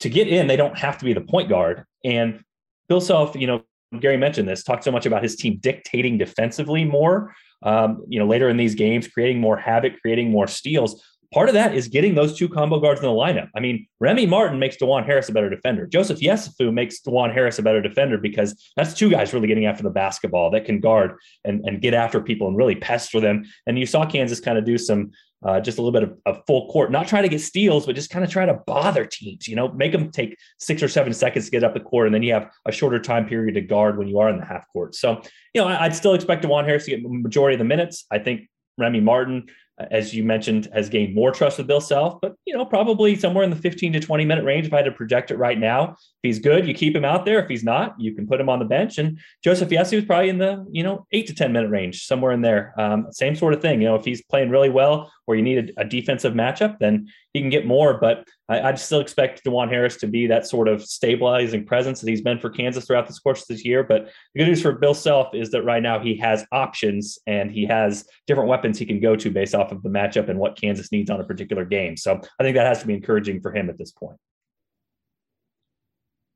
to 0.00 0.08
get 0.08 0.26
in, 0.26 0.48
they 0.48 0.56
don't 0.56 0.76
have 0.76 0.98
to 0.98 1.04
be 1.04 1.12
the 1.12 1.20
point 1.20 1.48
guard. 1.48 1.84
And 2.04 2.42
Bill 2.88 3.00
Self, 3.00 3.36
you 3.36 3.46
know, 3.46 3.62
Gary 4.00 4.16
mentioned 4.16 4.48
this, 4.48 4.64
talked 4.64 4.82
so 4.82 4.90
much 4.90 5.06
about 5.06 5.22
his 5.22 5.36
team 5.36 5.58
dictating 5.60 6.18
defensively 6.18 6.84
more. 6.84 7.34
Um, 7.62 8.04
you 8.08 8.18
know, 8.18 8.26
later 8.26 8.48
in 8.48 8.56
these 8.56 8.74
games, 8.74 9.06
creating 9.06 9.40
more 9.40 9.56
havoc, 9.56 10.00
creating 10.00 10.30
more 10.30 10.46
steals 10.46 11.02
part 11.32 11.48
of 11.48 11.54
that 11.54 11.74
is 11.74 11.88
getting 11.88 12.14
those 12.14 12.36
two 12.36 12.48
combo 12.48 12.80
guards 12.80 13.00
in 13.00 13.06
the 13.06 13.12
lineup. 13.12 13.48
I 13.54 13.60
mean, 13.60 13.86
Remy 14.00 14.26
Martin 14.26 14.58
makes 14.58 14.76
Dajuan 14.76 15.06
Harris 15.06 15.28
a 15.28 15.32
better 15.32 15.48
defender. 15.48 15.86
Joseph 15.86 16.18
Yesufu 16.18 16.72
makes 16.72 17.00
Dajuan 17.00 17.32
Harris 17.32 17.58
a 17.58 17.62
better 17.62 17.80
defender 17.80 18.18
because 18.18 18.60
that's 18.76 18.94
two 18.94 19.10
guys 19.10 19.32
really 19.32 19.46
getting 19.46 19.66
after 19.66 19.82
the 19.82 19.90
basketball 19.90 20.50
that 20.50 20.64
can 20.64 20.80
guard 20.80 21.16
and, 21.44 21.64
and 21.64 21.80
get 21.80 21.94
after 21.94 22.20
people 22.20 22.48
and 22.48 22.56
really 22.56 22.74
pester 22.74 23.20
them. 23.20 23.44
And 23.66 23.78
you 23.78 23.86
saw 23.86 24.04
Kansas 24.06 24.40
kind 24.40 24.58
of 24.58 24.64
do 24.64 24.76
some 24.76 25.12
uh, 25.44 25.60
just 25.60 25.78
a 25.78 25.82
little 25.82 25.98
bit 25.98 26.02
of, 26.02 26.18
of, 26.26 26.42
full 26.46 26.70
court, 26.70 26.90
not 26.90 27.08
trying 27.08 27.22
to 27.22 27.28
get 27.28 27.40
steals, 27.40 27.86
but 27.86 27.94
just 27.94 28.10
kind 28.10 28.24
of 28.24 28.30
try 28.30 28.44
to 28.44 28.54
bother 28.66 29.06
teams, 29.06 29.48
you 29.48 29.56
know, 29.56 29.68
make 29.72 29.92
them 29.92 30.10
take 30.10 30.36
six 30.58 30.82
or 30.82 30.88
seven 30.88 31.12
seconds 31.14 31.46
to 31.46 31.50
get 31.50 31.64
up 31.64 31.74
the 31.74 31.80
court. 31.80 32.06
And 32.06 32.14
then 32.14 32.22
you 32.22 32.32
have 32.32 32.50
a 32.66 32.72
shorter 32.72 32.98
time 32.98 33.26
period 33.26 33.54
to 33.54 33.60
guard 33.60 33.96
when 33.96 34.08
you 34.08 34.18
are 34.18 34.28
in 34.28 34.38
the 34.38 34.44
half 34.44 34.66
court. 34.72 34.94
So, 34.94 35.22
you 35.54 35.60
know, 35.60 35.66
I'd 35.66 35.94
still 35.94 36.14
expect 36.14 36.44
Dajuan 36.44 36.64
Harris 36.64 36.84
to 36.84 36.90
get 36.90 37.02
majority 37.02 37.54
of 37.54 37.58
the 37.58 37.64
minutes. 37.64 38.04
I 38.10 38.18
think 38.18 38.48
Remy 38.78 39.00
Martin 39.00 39.46
as 39.90 40.14
you 40.14 40.24
mentioned, 40.24 40.68
has 40.72 40.88
gained 40.88 41.14
more 41.14 41.30
trust 41.30 41.58
with 41.58 41.66
Bill 41.66 41.80
Self, 41.80 42.20
but 42.20 42.34
you 42.44 42.54
know, 42.54 42.64
probably 42.64 43.16
somewhere 43.16 43.44
in 43.44 43.50
the 43.50 43.56
15 43.56 43.94
to 43.94 44.00
20 44.00 44.24
minute 44.24 44.44
range. 44.44 44.66
If 44.66 44.72
I 44.72 44.78
had 44.78 44.84
to 44.86 44.92
project 44.92 45.30
it 45.30 45.38
right 45.38 45.58
now, 45.58 45.92
if 45.92 45.96
he's 46.22 46.38
good, 46.38 46.66
you 46.66 46.74
keep 46.74 46.94
him 46.94 47.04
out 47.04 47.24
there. 47.24 47.42
If 47.42 47.48
he's 47.48 47.64
not, 47.64 47.98
you 47.98 48.14
can 48.14 48.26
put 48.26 48.40
him 48.40 48.48
on 48.48 48.58
the 48.58 48.64
bench. 48.64 48.98
And 48.98 49.18
Joseph 49.42 49.68
Yesufu 49.68 49.96
was 49.96 50.04
probably 50.04 50.28
in 50.28 50.38
the 50.38 50.66
you 50.70 50.82
know 50.82 51.06
eight 51.12 51.26
to 51.28 51.34
10 51.34 51.52
minute 51.52 51.70
range, 51.70 52.04
somewhere 52.04 52.32
in 52.32 52.42
there. 52.42 52.74
Um, 52.78 53.06
same 53.10 53.34
sort 53.34 53.54
of 53.54 53.62
thing. 53.62 53.80
You 53.80 53.88
know, 53.88 53.94
if 53.94 54.04
he's 54.04 54.22
playing 54.22 54.50
really 54.50 54.70
well, 54.70 55.10
where 55.30 55.36
you 55.36 55.44
need 55.44 55.72
a, 55.76 55.82
a 55.82 55.84
defensive 55.84 56.34
matchup, 56.34 56.76
then 56.80 57.08
he 57.32 57.40
can 57.40 57.50
get 57.50 57.64
more. 57.64 57.98
But 58.00 58.26
I, 58.48 58.68
would 58.68 58.80
still 58.80 58.98
expect 58.98 59.44
Dajuan 59.44 59.68
Harris 59.68 59.96
to 59.98 60.08
be 60.08 60.26
that 60.26 60.44
sort 60.44 60.66
of 60.66 60.82
stabilizing 60.82 61.64
presence 61.64 62.00
that 62.00 62.10
he's 62.10 62.20
been 62.20 62.40
for 62.40 62.50
Kansas 62.50 62.84
throughout 62.84 63.06
this 63.06 63.20
course 63.20 63.42
of 63.42 63.46
this 63.46 63.64
year. 63.64 63.84
But 63.84 64.10
the 64.34 64.40
good 64.40 64.48
news 64.48 64.60
for 64.60 64.72
Bill 64.72 64.92
Self 64.92 65.32
is 65.32 65.52
that 65.52 65.62
right 65.62 65.80
now 65.80 66.00
he 66.00 66.16
has 66.16 66.44
options 66.50 67.16
and 67.28 67.48
he 67.48 67.64
has 67.66 68.08
different 68.26 68.48
weapons 68.48 68.76
he 68.76 68.86
can 68.86 68.98
go 68.98 69.14
to 69.14 69.30
based 69.30 69.54
off 69.54 69.70
of 69.70 69.84
the 69.84 69.88
matchup 69.88 70.28
and 70.28 70.40
what 70.40 70.60
Kansas 70.60 70.90
needs 70.90 71.10
on 71.10 71.20
a 71.20 71.24
particular 71.24 71.64
game. 71.64 71.96
So 71.96 72.20
I 72.40 72.42
think 72.42 72.56
that 72.56 72.66
has 72.66 72.80
to 72.80 72.88
be 72.88 72.94
encouraging 72.94 73.40
for 73.40 73.54
him 73.54 73.70
at 73.70 73.78
this 73.78 73.92
point. 73.92 74.16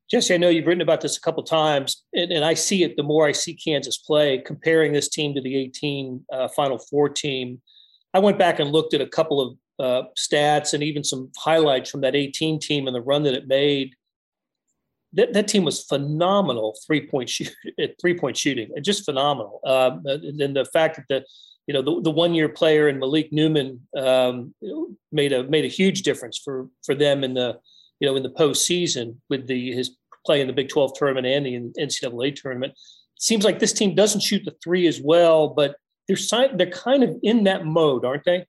Jesse, 0.09 0.35
I 0.35 0.37
know 0.37 0.47
you've 0.49 0.67
written 0.67 0.81
about 0.81 1.01
this 1.01 1.17
a 1.17 1.21
couple 1.21 1.43
times, 1.43 2.05
and, 2.13 2.31
and, 2.31 2.45
I 2.45 2.53
see 2.53 2.83
it 2.83 2.95
the 2.95 3.03
more 3.03 3.27
I 3.27 3.31
see 3.31 3.55
Kansas 3.55 3.97
play, 3.97 4.37
comparing 4.37 4.93
this 4.93 5.09
team 5.09 5.33
to 5.33 5.41
the 5.41 5.57
18 5.57 6.23
uh, 6.31 6.47
Final 6.49 6.77
Four 6.77 7.09
team. 7.09 7.59
I 8.15 8.19
went 8.19 8.39
back 8.39 8.59
and 8.59 8.71
looked 8.71 8.93
at 8.93 9.01
a 9.01 9.07
couple 9.07 9.41
of 9.41 9.57
uh, 9.77 10.07
stats 10.17 10.73
and 10.73 10.81
even 10.81 11.03
some 11.03 11.31
highlights 11.37 11.89
from 11.89 11.99
that 12.01 12.15
18 12.15 12.61
team 12.61 12.87
and 12.87 12.95
the 12.95 13.01
run 13.01 13.23
that 13.23 13.33
it 13.33 13.45
made. 13.45 13.93
That, 15.11 15.33
that 15.33 15.49
team 15.49 15.65
was 15.65 15.83
phenomenal 15.83 16.77
three 16.87 17.07
point 17.07 17.29
shoot 17.29 17.53
three 18.01 18.17
point 18.17 18.37
shooting, 18.37 18.71
just 18.81 19.03
phenomenal. 19.03 19.59
Um, 19.65 20.01
and 20.05 20.55
the 20.55 20.65
fact 20.71 20.95
that 20.95 21.05
the 21.09 21.25
you 21.67 21.73
know 21.73 21.81
the, 21.81 22.03
the 22.03 22.11
one 22.11 22.33
year 22.33 22.47
player 22.47 22.87
and 22.87 22.99
Malik 22.99 23.33
Newman 23.33 23.81
um, 23.97 24.53
made 25.11 25.33
a 25.33 25.43
made 25.43 25.65
a 25.65 25.69
huge 25.69 26.03
difference 26.03 26.37
for 26.37 26.69
for 26.85 26.95
them 26.95 27.23
in 27.23 27.33
the 27.33 27.59
you 27.99 28.07
know 28.07 28.15
in 28.15 28.23
the 28.23 28.29
postseason 28.29 29.17
with 29.29 29.47
the 29.47 29.73
his 29.73 29.97
play 30.25 30.39
in 30.39 30.47
the 30.47 30.53
Big 30.53 30.69
12 30.69 30.93
tournament 30.95 31.27
and 31.27 31.45
the 31.45 31.81
NCAA 31.81 32.33
tournament. 32.35 32.73
Seems 33.19 33.43
like 33.43 33.59
this 33.59 33.73
team 33.73 33.93
doesn't 33.93 34.21
shoot 34.21 34.43
the 34.45 34.55
three 34.63 34.87
as 34.87 35.01
well, 35.01 35.49
but 35.49 35.75
they're 36.07 36.49
they're 36.55 36.71
kind 36.71 37.03
of 37.03 37.15
in 37.23 37.43
that 37.45 37.65
mode, 37.65 38.05
aren't 38.05 38.25
they? 38.25 38.45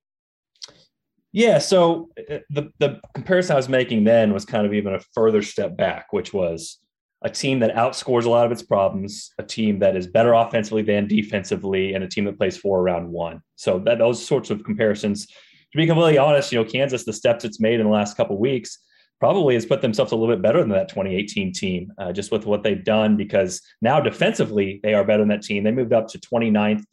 Yeah. 1.32 1.58
So 1.58 2.10
uh, 2.30 2.38
the 2.50 2.70
the 2.78 3.00
comparison 3.14 3.54
I 3.54 3.56
was 3.56 3.68
making 3.68 4.04
then 4.04 4.32
was 4.32 4.44
kind 4.44 4.66
of 4.66 4.72
even 4.72 4.94
a 4.94 5.00
further 5.14 5.42
step 5.42 5.76
back, 5.76 6.12
which 6.12 6.32
was 6.32 6.78
a 7.22 7.30
team 7.30 7.60
that 7.60 7.74
outscores 7.74 8.24
a 8.24 8.30
lot 8.30 8.46
of 8.46 8.52
its 8.52 8.62
problems, 8.62 9.30
a 9.38 9.42
team 9.42 9.78
that 9.80 9.96
is 9.96 10.06
better 10.06 10.32
offensively 10.32 10.82
than 10.82 11.08
defensively, 11.08 11.94
and 11.94 12.04
a 12.04 12.08
team 12.08 12.24
that 12.24 12.38
plays 12.38 12.56
four 12.56 12.80
around 12.80 13.10
one. 13.10 13.42
So 13.56 13.78
that 13.80 13.98
those 13.98 14.24
sorts 14.24 14.50
of 14.50 14.64
comparisons. 14.64 15.26
To 15.72 15.78
be 15.78 15.86
completely 15.86 16.16
honest, 16.16 16.52
you 16.52 16.62
know, 16.62 16.64
Kansas, 16.64 17.04
the 17.04 17.12
steps 17.12 17.44
it's 17.44 17.60
made 17.60 17.80
in 17.80 17.86
the 17.86 17.92
last 17.92 18.16
couple 18.16 18.38
weeks 18.38 18.78
probably 19.18 19.54
has 19.54 19.66
put 19.66 19.82
themselves 19.82 20.12
a 20.12 20.16
little 20.16 20.34
bit 20.34 20.42
better 20.42 20.60
than 20.60 20.68
that 20.70 20.88
2018 20.88 21.52
team, 21.52 21.92
uh, 21.98 22.12
just 22.12 22.30
with 22.30 22.46
what 22.46 22.62
they've 22.62 22.84
done, 22.84 23.16
because 23.16 23.60
now 23.82 24.00
defensively, 24.00 24.80
they 24.82 24.94
are 24.94 25.04
better 25.04 25.22
than 25.22 25.28
that 25.28 25.42
team. 25.42 25.64
They 25.64 25.72
moved 25.72 25.92
up 25.92 26.08
to 26.08 26.18
29th 26.18 26.84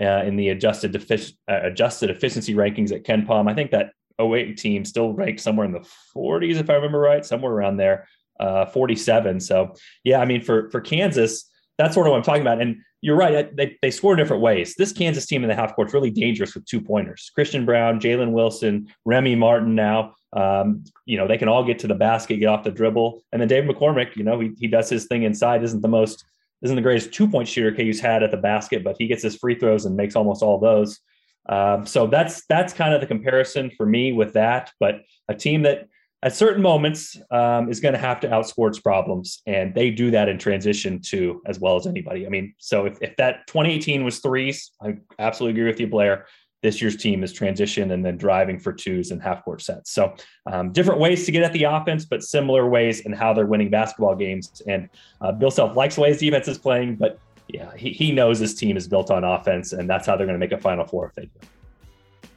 uh, 0.00 0.22
in 0.24 0.36
the 0.36 0.50
adjusted 0.50 0.92
defic- 0.92 1.36
uh, 1.50 1.60
adjusted 1.62 2.10
efficiency 2.10 2.54
rankings 2.54 2.92
at 2.92 3.04
KenPom. 3.04 3.50
I 3.50 3.54
think 3.54 3.70
that 3.72 3.92
08 4.20 4.56
team 4.56 4.84
still 4.84 5.12
ranked 5.12 5.40
somewhere 5.40 5.66
in 5.66 5.72
the 5.72 5.86
40s, 6.16 6.56
if 6.56 6.70
I 6.70 6.74
remember 6.74 6.98
right, 6.98 7.24
somewhere 7.24 7.52
around 7.52 7.76
there, 7.76 8.08
uh, 8.40 8.66
47. 8.66 9.40
So 9.40 9.74
yeah, 10.04 10.20
I 10.20 10.24
mean 10.24 10.42
for 10.42 10.70
for 10.70 10.80
Kansas, 10.80 11.50
that's 11.78 11.94
sort 11.94 12.06
of 12.06 12.12
what 12.12 12.18
I'm 12.18 12.24
talking 12.24 12.42
about. 12.42 12.60
And 12.60 12.78
you're 13.00 13.16
right, 13.16 13.54
they 13.56 13.76
they 13.80 13.90
score 13.90 14.12
in 14.12 14.18
different 14.18 14.42
ways. 14.42 14.74
This 14.76 14.92
Kansas 14.92 15.26
team 15.26 15.44
in 15.44 15.48
the 15.48 15.54
half 15.54 15.74
court 15.74 15.88
is 15.88 15.94
really 15.94 16.10
dangerous 16.10 16.54
with 16.54 16.64
two 16.66 16.80
pointers. 16.80 17.30
Christian 17.34 17.64
Braun, 17.64 18.00
Jalen 18.00 18.32
Wilson, 18.32 18.88
Remy 19.04 19.36
Martin. 19.36 19.76
Now, 19.76 20.14
um, 20.32 20.84
you 21.06 21.16
know 21.16 21.28
they 21.28 21.38
can 21.38 21.48
all 21.48 21.64
get 21.64 21.78
to 21.80 21.86
the 21.86 21.94
basket, 21.94 22.38
get 22.38 22.46
off 22.46 22.64
the 22.64 22.72
dribble, 22.72 23.22
and 23.32 23.40
then 23.40 23.48
Dave 23.48 23.64
McCormack. 23.64 24.16
you 24.16 24.24
know 24.24 24.40
he 24.40 24.50
he 24.58 24.66
does 24.66 24.88
his 24.88 25.06
thing 25.06 25.22
inside. 25.22 25.62
Isn't 25.62 25.80
the 25.80 25.88
most 25.88 26.24
isn't 26.62 26.76
the 26.76 26.82
greatest 26.82 27.12
two 27.12 27.28
point 27.28 27.48
shooter 27.48 27.74
KU's 27.74 28.00
had 28.00 28.22
at 28.22 28.30
the 28.30 28.36
basket, 28.36 28.84
but 28.84 28.96
he 28.98 29.06
gets 29.06 29.22
his 29.22 29.36
free 29.36 29.54
throws 29.54 29.84
and 29.84 29.96
makes 29.96 30.16
almost 30.16 30.42
all 30.42 30.58
those. 30.58 31.00
Um, 31.48 31.86
so 31.86 32.06
that's 32.06 32.44
that's 32.46 32.72
kind 32.72 32.94
of 32.94 33.00
the 33.00 33.06
comparison 33.06 33.70
for 33.76 33.86
me 33.86 34.12
with 34.12 34.34
that. 34.34 34.72
But 34.80 35.02
a 35.28 35.34
team 35.34 35.62
that 35.62 35.88
at 36.22 36.34
certain 36.34 36.62
moments 36.62 37.16
um, 37.30 37.70
is 37.70 37.80
going 37.80 37.94
to 37.94 37.98
have 37.98 38.20
to 38.20 38.28
outscore 38.28 38.68
its 38.68 38.80
problems, 38.80 39.40
and 39.46 39.74
they 39.74 39.90
do 39.90 40.10
that 40.10 40.28
in 40.28 40.36
transition 40.38 41.00
too, 41.00 41.40
as 41.46 41.60
well 41.60 41.76
as 41.76 41.86
anybody. 41.86 42.26
I 42.26 42.28
mean, 42.28 42.54
so 42.58 42.86
if, 42.86 42.98
if 43.00 43.16
that 43.16 43.46
2018 43.46 44.04
was 44.04 44.18
threes, 44.18 44.72
I 44.82 44.98
absolutely 45.18 45.60
agree 45.60 45.70
with 45.70 45.80
you, 45.80 45.86
Blair 45.86 46.26
this 46.62 46.82
year's 46.82 46.96
team 46.96 47.22
is 47.22 47.32
transition 47.32 47.92
and 47.92 48.04
then 48.04 48.16
driving 48.16 48.58
for 48.58 48.72
twos 48.72 49.10
and 49.10 49.22
half 49.22 49.44
court 49.44 49.62
sets. 49.62 49.92
So 49.92 50.14
um, 50.46 50.72
different 50.72 51.00
ways 51.00 51.24
to 51.26 51.32
get 51.32 51.42
at 51.42 51.52
the 51.52 51.64
offense, 51.64 52.04
but 52.04 52.22
similar 52.22 52.68
ways 52.68 53.00
in 53.00 53.12
how 53.12 53.32
they're 53.32 53.46
winning 53.46 53.70
basketball 53.70 54.16
games. 54.16 54.60
And 54.66 54.88
uh, 55.20 55.32
Bill 55.32 55.50
Self 55.50 55.76
likes 55.76 55.94
the 55.94 56.02
way 56.02 56.08
his 56.08 56.18
defense 56.18 56.48
is 56.48 56.58
playing, 56.58 56.96
but 56.96 57.20
yeah, 57.48 57.74
he, 57.76 57.90
he 57.90 58.12
knows 58.12 58.38
his 58.38 58.54
team 58.54 58.76
is 58.76 58.86
built 58.86 59.10
on 59.10 59.24
offense, 59.24 59.72
and 59.72 59.88
that's 59.88 60.06
how 60.06 60.16
they're 60.16 60.26
going 60.26 60.38
to 60.38 60.44
make 60.44 60.52
a 60.52 60.58
Final 60.58 60.84
Four 60.84 61.06
if 61.06 61.14
they 61.14 61.22
do. 61.22 62.30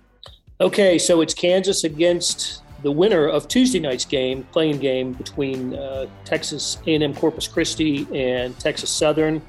Okay, 0.62 0.98
so 0.98 1.22
it's 1.22 1.34
Kansas 1.34 1.84
against 1.84 2.62
the 2.84 2.92
winner 2.92 3.28
of 3.28 3.48
Tuesday 3.48 3.80
night's 3.80 4.06
game, 4.06 4.44
playing 4.52 4.80
game 4.80 5.14
between 5.14 5.76
uh, 5.76 6.08
Texas 6.24 6.78
A&M 6.88 7.14
Corpus 7.14 7.48
Christi 7.48 8.08
and 8.14 8.58
Texas 8.60 8.90
Southern. 8.90 9.42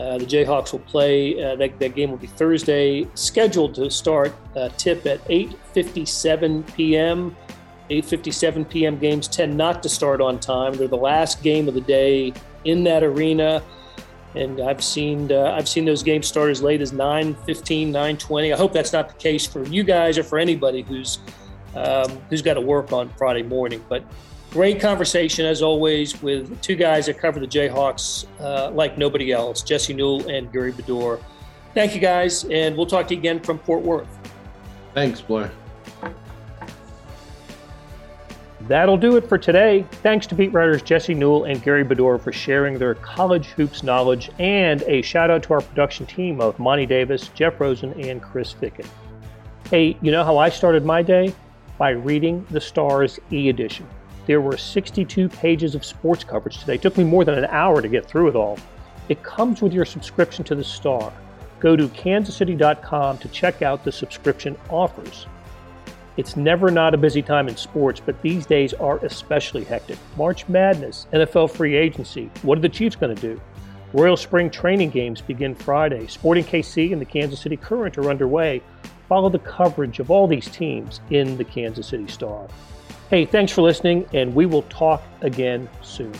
Uh, 0.00 0.16
the 0.16 0.24
Jayhawks 0.24 0.72
will 0.72 0.78
play. 0.80 1.42
Uh, 1.42 1.56
that, 1.56 1.78
that, 1.78 1.94
game 1.94 2.10
will 2.10 2.16
be 2.16 2.26
Thursday, 2.26 3.06
scheduled 3.14 3.74
to 3.74 3.90
start 3.90 4.34
uh, 4.56 4.70
tip 4.78 5.04
at 5.04 5.22
8:57 5.28 6.74
p.m. 6.74 7.36
8:57 7.90 8.70
p.m. 8.70 8.98
games 8.98 9.28
tend 9.28 9.54
not 9.54 9.82
to 9.82 9.90
start 9.90 10.22
on 10.22 10.40
time. 10.40 10.72
They're 10.72 10.88
the 10.88 10.96
last 10.96 11.42
game 11.42 11.68
of 11.68 11.74
the 11.74 11.82
day 11.82 12.32
in 12.64 12.82
that 12.84 13.02
arena, 13.02 13.62
and 14.34 14.62
I've 14.62 14.82
seen 14.82 15.30
uh, 15.30 15.54
I've 15.54 15.68
seen 15.68 15.84
those 15.84 16.02
games 16.02 16.26
start 16.26 16.50
as 16.50 16.62
late 16.62 16.80
as 16.80 16.92
9:15, 16.92 17.90
9:20. 17.90 18.54
I 18.54 18.56
hope 18.56 18.72
that's 18.72 18.94
not 18.94 19.08
the 19.08 19.16
case 19.16 19.46
for 19.46 19.64
you 19.64 19.84
guys 19.84 20.16
or 20.16 20.22
for 20.22 20.38
anybody 20.38 20.80
who's 20.80 21.18
um, 21.74 22.10
who's 22.30 22.40
got 22.40 22.54
to 22.54 22.62
work 22.62 22.90
on 22.92 23.10
Friday 23.18 23.42
morning. 23.42 23.84
But 23.86 24.02
great 24.50 24.80
conversation 24.80 25.46
as 25.46 25.62
always 25.62 26.20
with 26.22 26.60
two 26.60 26.74
guys 26.74 27.06
that 27.06 27.18
cover 27.18 27.38
the 27.40 27.46
Jayhawks 27.46 28.26
uh, 28.40 28.70
like 28.72 28.98
nobody 28.98 29.32
else, 29.32 29.62
Jesse 29.62 29.94
Newell 29.94 30.28
and 30.28 30.52
Gary 30.52 30.72
Bedore. 30.72 31.20
Thank 31.72 31.94
you 31.94 32.00
guys, 32.00 32.44
and 32.44 32.76
we'll 32.76 32.86
talk 32.86 33.06
to 33.08 33.14
you 33.14 33.20
again 33.20 33.40
from 33.40 33.58
Fort 33.60 33.82
Worth. 33.82 34.08
Thanks, 34.92 35.20
Blair. 35.20 35.52
That'll 38.62 38.96
do 38.96 39.16
it 39.16 39.28
for 39.28 39.38
today. 39.38 39.86
Thanks 40.02 40.26
to 40.28 40.34
beat 40.34 40.52
writers 40.52 40.82
Jesse 40.82 41.14
Newell 41.14 41.44
and 41.44 41.62
Gary 41.62 41.84
Bedore 41.84 42.20
for 42.20 42.32
sharing 42.32 42.78
their 42.78 42.94
college 42.96 43.46
hoops 43.46 43.82
knowledge, 43.82 44.30
and 44.38 44.82
a 44.82 45.02
shout 45.02 45.30
out 45.30 45.42
to 45.44 45.54
our 45.54 45.60
production 45.60 46.06
team 46.06 46.40
of 46.40 46.58
Monty 46.58 46.86
Davis, 46.86 47.28
Jeff 47.34 47.60
Rosen, 47.60 47.92
and 48.00 48.20
Chris 48.20 48.52
Ficken. 48.52 48.86
Hey, 49.70 49.96
you 50.02 50.10
know 50.10 50.24
how 50.24 50.38
I 50.38 50.48
started 50.48 50.84
my 50.84 51.02
day? 51.02 51.32
By 51.78 51.90
reading 51.90 52.46
the 52.50 52.60
Stars 52.60 53.18
e 53.32 53.48
edition. 53.48 53.88
There 54.30 54.40
were 54.40 54.56
62 54.56 55.28
pages 55.28 55.74
of 55.74 55.84
sports 55.84 56.22
coverage 56.22 56.58
today. 56.58 56.76
It 56.76 56.82
took 56.82 56.96
me 56.96 57.02
more 57.02 57.24
than 57.24 57.36
an 57.36 57.46
hour 57.46 57.82
to 57.82 57.88
get 57.88 58.06
through 58.06 58.28
it 58.28 58.36
all. 58.36 58.60
It 59.08 59.24
comes 59.24 59.60
with 59.60 59.72
your 59.72 59.84
subscription 59.84 60.44
to 60.44 60.54
the 60.54 60.62
Star. 60.62 61.12
Go 61.58 61.74
to 61.74 61.88
kansascity.com 61.88 63.18
to 63.18 63.28
check 63.30 63.62
out 63.62 63.82
the 63.82 63.90
subscription 63.90 64.56
offers. 64.68 65.26
It's 66.16 66.36
never 66.36 66.70
not 66.70 66.94
a 66.94 66.96
busy 66.96 67.22
time 67.22 67.48
in 67.48 67.56
sports, 67.56 67.98
but 67.98 68.22
these 68.22 68.46
days 68.46 68.72
are 68.72 68.98
especially 68.98 69.64
hectic. 69.64 69.98
March 70.16 70.48
Madness, 70.48 71.08
NFL 71.12 71.50
free 71.50 71.74
agency. 71.74 72.30
What 72.42 72.56
are 72.56 72.62
the 72.62 72.68
Chiefs 72.68 72.94
going 72.94 73.16
to 73.16 73.20
do? 73.20 73.40
Royal 73.92 74.16
Spring 74.16 74.48
training 74.48 74.90
games 74.90 75.20
begin 75.20 75.56
Friday. 75.56 76.06
Sporting 76.06 76.44
KC 76.44 76.92
and 76.92 77.00
the 77.00 77.04
Kansas 77.04 77.40
City 77.40 77.56
Current 77.56 77.98
are 77.98 78.08
underway. 78.08 78.62
Follow 79.08 79.28
the 79.28 79.40
coverage 79.40 79.98
of 79.98 80.08
all 80.08 80.28
these 80.28 80.46
teams 80.46 81.00
in 81.10 81.36
the 81.36 81.42
Kansas 81.42 81.88
City 81.88 82.06
Star. 82.06 82.46
Hey, 83.10 83.24
thanks 83.24 83.50
for 83.50 83.62
listening, 83.62 84.06
and 84.12 84.32
we 84.32 84.46
will 84.46 84.62
talk 84.62 85.02
again 85.20 85.68
soon. 85.82 86.12